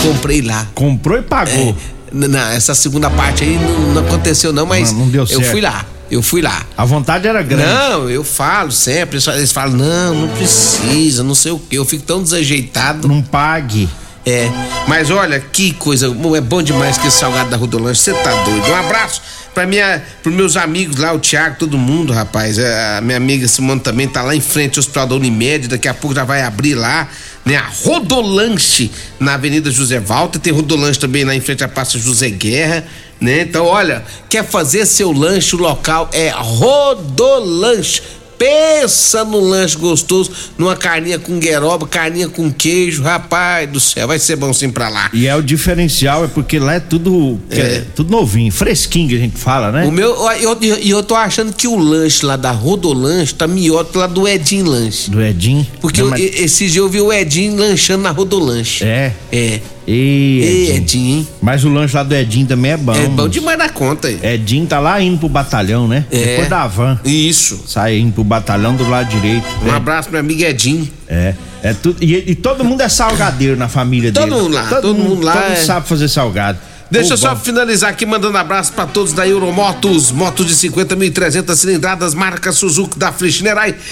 comprei 0.00 0.42
lá. 0.42 0.64
Comprou 0.76 1.18
e 1.18 1.22
pagou. 1.22 1.76
É, 2.12 2.14
n- 2.14 2.28
não, 2.28 2.38
essa 2.50 2.72
segunda 2.72 3.10
parte 3.10 3.42
aí 3.42 3.58
não, 3.58 3.94
não 3.94 4.02
aconteceu, 4.06 4.52
não, 4.52 4.64
mas 4.64 4.92
Não, 4.92 5.00
não 5.00 5.08
deu 5.08 5.22
eu 5.22 5.26
certo. 5.26 5.50
fui 5.50 5.60
lá. 5.60 5.84
Eu 6.10 6.22
fui 6.22 6.40
lá. 6.40 6.64
A 6.76 6.84
vontade 6.84 7.26
era 7.26 7.42
grande. 7.42 7.64
Não, 7.68 8.08
eu 8.08 8.22
falo 8.22 8.70
sempre. 8.70 9.18
Eles 9.34 9.52
falam- 9.52 9.76
não, 9.76 10.14
não 10.14 10.28
precisa, 10.36 11.22
não 11.24 11.34
sei 11.34 11.52
o 11.52 11.58
quê. 11.58 11.78
Eu 11.78 11.84
fico 11.84 12.04
tão 12.04 12.22
desajeitado. 12.22 13.08
Não 13.08 13.20
pague. 13.22 13.88
É. 14.26 14.50
Mas 14.88 15.08
olha, 15.08 15.38
que 15.38 15.72
coisa. 15.74 16.08
É 16.36 16.40
bom 16.40 16.60
demais 16.60 16.98
que 16.98 17.06
esse 17.06 17.18
salgado 17.18 17.48
da 17.48 17.56
Rodolanche. 17.56 18.00
Você 18.00 18.12
tá 18.12 18.42
doido. 18.42 18.68
Um 18.68 18.74
abraço 18.74 19.22
pra 19.54 19.64
minha, 19.64 20.02
pros 20.20 20.34
meus 20.34 20.56
amigos 20.56 20.96
lá, 20.96 21.12
o 21.12 21.20
Thiago, 21.20 21.56
todo 21.60 21.78
mundo, 21.78 22.12
rapaz. 22.12 22.58
É, 22.58 22.96
A 22.98 23.00
minha 23.00 23.16
amiga 23.16 23.46
Simone 23.46 23.80
também 23.80 24.08
tá 24.08 24.22
lá 24.22 24.34
em 24.34 24.40
frente 24.40 24.78
ao 24.78 24.80
Hospital 24.80 25.06
da 25.06 25.14
Unimed. 25.14 25.68
Daqui 25.68 25.86
a 25.86 25.94
pouco 25.94 26.14
já 26.14 26.24
vai 26.24 26.42
abrir 26.42 26.74
lá, 26.74 27.08
né? 27.44 27.54
A 27.54 27.68
Rodolanche 27.84 28.90
na 29.20 29.34
Avenida 29.34 29.70
José 29.70 30.00
Walter. 30.00 30.40
Tem 30.40 30.52
Rodolanche 30.52 30.98
também 30.98 31.24
lá 31.24 31.32
em 31.32 31.40
frente 31.40 31.62
à 31.62 31.68
Praça 31.68 31.96
José 31.96 32.28
Guerra. 32.28 32.84
Né? 33.20 33.42
Então, 33.42 33.64
olha, 33.64 34.04
quer 34.28 34.44
fazer 34.44 34.84
seu 34.84 35.10
lanche, 35.10 35.56
o 35.56 35.58
local 35.58 36.10
é 36.12 36.30
Rodolanche. 36.36 38.02
Pensa 38.38 39.24
no 39.24 39.40
lanche 39.40 39.76
gostoso, 39.76 40.30
numa 40.58 40.76
carninha 40.76 41.18
com 41.18 41.38
gueroba, 41.38 41.86
carninha 41.86 42.28
com 42.28 42.52
queijo, 42.52 43.02
rapaz 43.02 43.68
do 43.70 43.80
céu, 43.80 44.06
vai 44.06 44.18
ser 44.18 44.36
bom 44.36 44.52
sim 44.52 44.70
pra 44.70 44.88
lá. 44.88 45.10
E 45.12 45.26
é 45.26 45.34
o 45.34 45.42
diferencial, 45.42 46.24
é 46.24 46.28
porque 46.28 46.58
lá 46.58 46.74
é 46.74 46.80
tudo, 46.80 47.40
que 47.50 47.60
é 47.60 47.84
tudo 47.94 48.10
novinho, 48.10 48.52
fresquinho 48.52 49.08
que 49.08 49.14
a 49.16 49.18
gente 49.18 49.36
fala, 49.38 49.72
né? 49.72 49.84
O 49.84 49.90
meu, 49.92 50.14
e 50.32 50.42
eu, 50.42 50.56
eu, 50.60 50.76
eu 50.76 51.02
tô 51.02 51.14
achando 51.14 51.52
que 51.52 51.66
o 51.66 51.76
lanche 51.76 52.24
lá 52.24 52.36
da 52.36 52.50
Rodolanche 52.50 53.34
tá 53.34 53.46
melhor 53.46 53.84
que 53.84 53.96
lá 53.96 54.06
do 54.06 54.26
Edinho 54.28 54.66
Lanche. 54.66 55.10
Do 55.10 55.22
Edinho. 55.22 55.66
Porque 55.80 56.00
Não, 56.00 56.08
eu, 56.08 56.10
mas- 56.10 56.20
esses 56.20 56.72
dias 56.72 56.76
eu 56.76 56.88
vi 56.88 57.00
o 57.00 57.12
Edinho 57.12 57.56
lanchando 57.56 58.02
na 58.02 58.10
Rodolanche. 58.10 58.84
É. 58.84 59.12
É. 59.32 59.60
Ei, 59.86 59.94
Ei, 60.42 60.62
Edinho. 60.70 60.76
Edinho, 60.76 61.18
hein? 61.18 61.28
Mas 61.40 61.64
o 61.64 61.68
lanche 61.68 61.94
lá 61.96 62.02
do 62.02 62.14
Edinho 62.14 62.46
também 62.46 62.72
é 62.72 62.76
bom. 62.76 62.92
É 62.94 63.06
bom 63.08 63.28
demais 63.28 63.56
da 63.58 63.68
conta 63.68 64.08
aí. 64.08 64.18
Edinho 64.22 64.66
tá 64.66 64.80
lá 64.80 65.00
indo 65.00 65.18
pro 65.18 65.28
batalhão, 65.28 65.86
né? 65.86 66.04
É. 66.10 66.18
Depois 66.24 66.48
da 66.48 66.66
van. 66.66 66.98
Isso. 67.04 67.62
Sai 67.66 67.98
indo 67.98 68.12
pro 68.12 68.24
batalhão 68.24 68.74
do 68.74 68.88
lado 68.88 69.08
direito. 69.08 69.46
Um 69.64 69.68
É. 69.68 69.76
abraço 69.76 70.08
pro 70.08 70.12
meu 70.12 70.20
amigo 70.20 70.42
Edinho. 70.42 70.88
É. 71.08 71.34
É 71.62 71.72
tudo, 71.72 72.02
e, 72.02 72.30
e 72.30 72.34
todo 72.34 72.62
mundo 72.64 72.80
é 72.82 72.88
salgadeiro 72.88 73.56
na 73.56 73.68
família 73.68 74.12
Todo 74.12 74.24
dele. 74.28 74.36
mundo 74.42 74.54
lá, 74.54 74.64
todo 74.68 74.94
mundo 74.94 75.22
lá 75.24 75.32
Todo 75.32 75.42
mundo 75.44 75.52
é- 75.52 75.56
sabe 75.64 75.88
fazer 75.88 76.08
salgado. 76.08 76.58
Deixa 76.88 77.14
eu 77.14 77.16
só 77.16 77.34
finalizar 77.34 77.90
aqui 77.90 78.06
mandando 78.06 78.38
abraço 78.38 78.72
pra 78.72 78.86
todos 78.86 79.12
da 79.12 79.26
Euromotos, 79.26 80.12
motos 80.12 80.46
de 80.46 80.54
50.300 80.54 81.56
cilindradas, 81.56 82.14
marca 82.14 82.52
Suzuki 82.52 82.96
da 82.96 83.12
Free. 83.12 83.34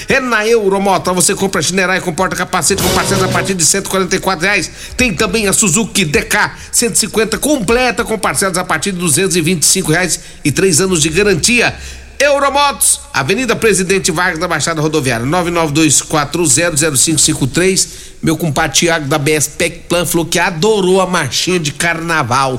É 0.09 0.20
na 0.20 0.46
Euromoto, 0.46 1.12
você 1.12 1.35
compra 1.35 1.61
Shinerai 1.61 2.00
com 2.00 2.14
porta-capacete 2.14 2.80
com 2.80 2.88
parcelas 2.90 3.24
a 3.24 3.28
partir 3.28 3.54
de 3.54 3.64
144 3.64 4.44
reais. 4.44 4.70
Tem 4.96 5.12
também 5.12 5.48
a 5.48 5.52
Suzuki 5.52 6.04
DK 6.04 6.52
150 6.70 7.37
completa 7.38 8.04
com 8.04 8.16
parcelas 8.16 8.57
a 8.57 8.64
partir 8.64 8.92
de 8.92 8.98
225 8.98 9.90
reais 9.90 10.20
e 10.44 10.52
três 10.52 10.80
anos 10.80 11.02
de 11.02 11.09
garantia. 11.09 11.74
Euromotos, 12.16 13.00
Avenida 13.12 13.57
Presidente 13.57 14.12
Vargas 14.12 14.38
da 14.38 14.46
Baixada 14.46 14.80
Rodoviária, 14.80 15.26
992400553. 15.26 18.13
Meu 18.24 18.37
compadre 18.38 18.74
Tiago 18.78 19.06
da 19.06 19.18
BS 19.18 19.48
Pec 19.48 19.80
Plan 19.88 20.06
falou 20.06 20.24
que 20.24 20.38
adorou 20.38 21.00
a 21.02 21.06
marchinha 21.06 21.60
de 21.60 21.70
carnaval. 21.72 22.58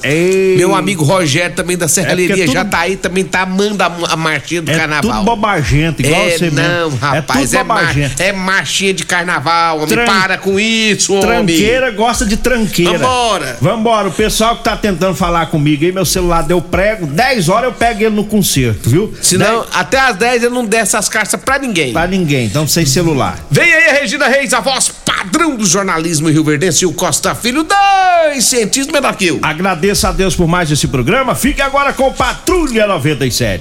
Meu 0.57 0.75
amigo 0.75 1.03
Rogério 1.03 1.55
também 1.55 1.75
da 1.75 1.87
Serralheria 1.87 2.43
É 2.43 2.47
já 2.47 2.63
tá 2.63 2.81
aí, 2.81 2.95
também 2.95 3.23
tá 3.23 3.41
amando 3.41 3.81
a, 3.83 3.91
a 4.11 4.15
marchinha 4.15 4.61
do 4.61 4.69
É 4.71 4.75
carnaval. 4.77 5.11
tudo 5.11 5.23
bobagento, 5.25 6.01
igual 6.03 6.21
é, 6.21 6.37
você 6.37 6.51
não, 6.51 6.85
mesmo. 6.91 6.99
rapaz, 6.99 7.53
é 7.53 7.57
é, 7.57 7.59
tudo 7.59 7.67
mar- 7.67 7.79
bobagento. 7.85 8.21
é 8.21 8.31
marchinha 8.31 8.93
de 8.93 9.05
carnaval, 9.05 9.77
homem. 9.77 9.87
Tran- 9.89 10.05
Para 10.05 10.37
com 10.37 10.59
isso, 10.59 11.13
homem. 11.15 11.25
Tranqueira 11.57 11.91
gosta 11.91 12.25
de 12.27 12.37
tranqueira. 12.37 12.99
Vambora. 12.99 13.57
Vambora. 13.59 14.07
O 14.09 14.11
pessoal 14.11 14.57
que 14.57 14.63
tá 14.63 14.77
tentando 14.77 15.15
falar 15.15 15.47
comigo 15.47 15.83
aí, 15.83 15.91
meu 15.91 16.05
celular 16.05 16.43
deu 16.43 16.61
prego. 16.61 17.07
10 17.07 17.49
horas 17.49 17.65
eu 17.65 17.73
pego 17.73 18.01
ele 18.03 18.15
no 18.15 18.25
concerto, 18.25 18.87
viu? 18.89 19.11
Senão, 19.19 19.65
até 19.73 19.99
às 19.99 20.15
10 20.15 20.43
eu 20.43 20.51
não 20.51 20.63
desço 20.65 20.95
as 20.95 21.09
carças 21.09 21.41
pra 21.41 21.57
ninguém. 21.57 21.91
Pra 21.91 22.05
ninguém, 22.05 22.45
então 22.45 22.67
sem 22.67 22.85
celular. 22.85 23.39
Vem 23.49 23.73
aí 23.73 23.89
a 23.89 23.93
Regina 24.01 24.27
Reis, 24.27 24.53
a 24.53 24.59
voz 24.59 24.89
padrão 25.03 25.54
do 25.55 25.65
jornalismo 25.65 26.29
Rio 26.29 26.43
Verdense 26.43 26.83
e 26.83 26.87
o 26.87 26.93
Costa 26.93 27.33
Filho, 27.33 27.63
dois 27.63 28.45
cientistas 28.45 28.93
menor 28.93 29.15
que 29.15 29.27
eu. 29.27 29.39
Agradeço 29.41 30.07
a 30.07 30.11
Deus 30.11 30.35
por 30.35 30.47
mais 30.47 30.71
esse 30.71 30.87
programa. 30.87 31.35
Fique 31.35 31.61
agora 31.61 31.93
com 31.93 32.11
Patrulha 32.11 32.87
97. 32.87 33.53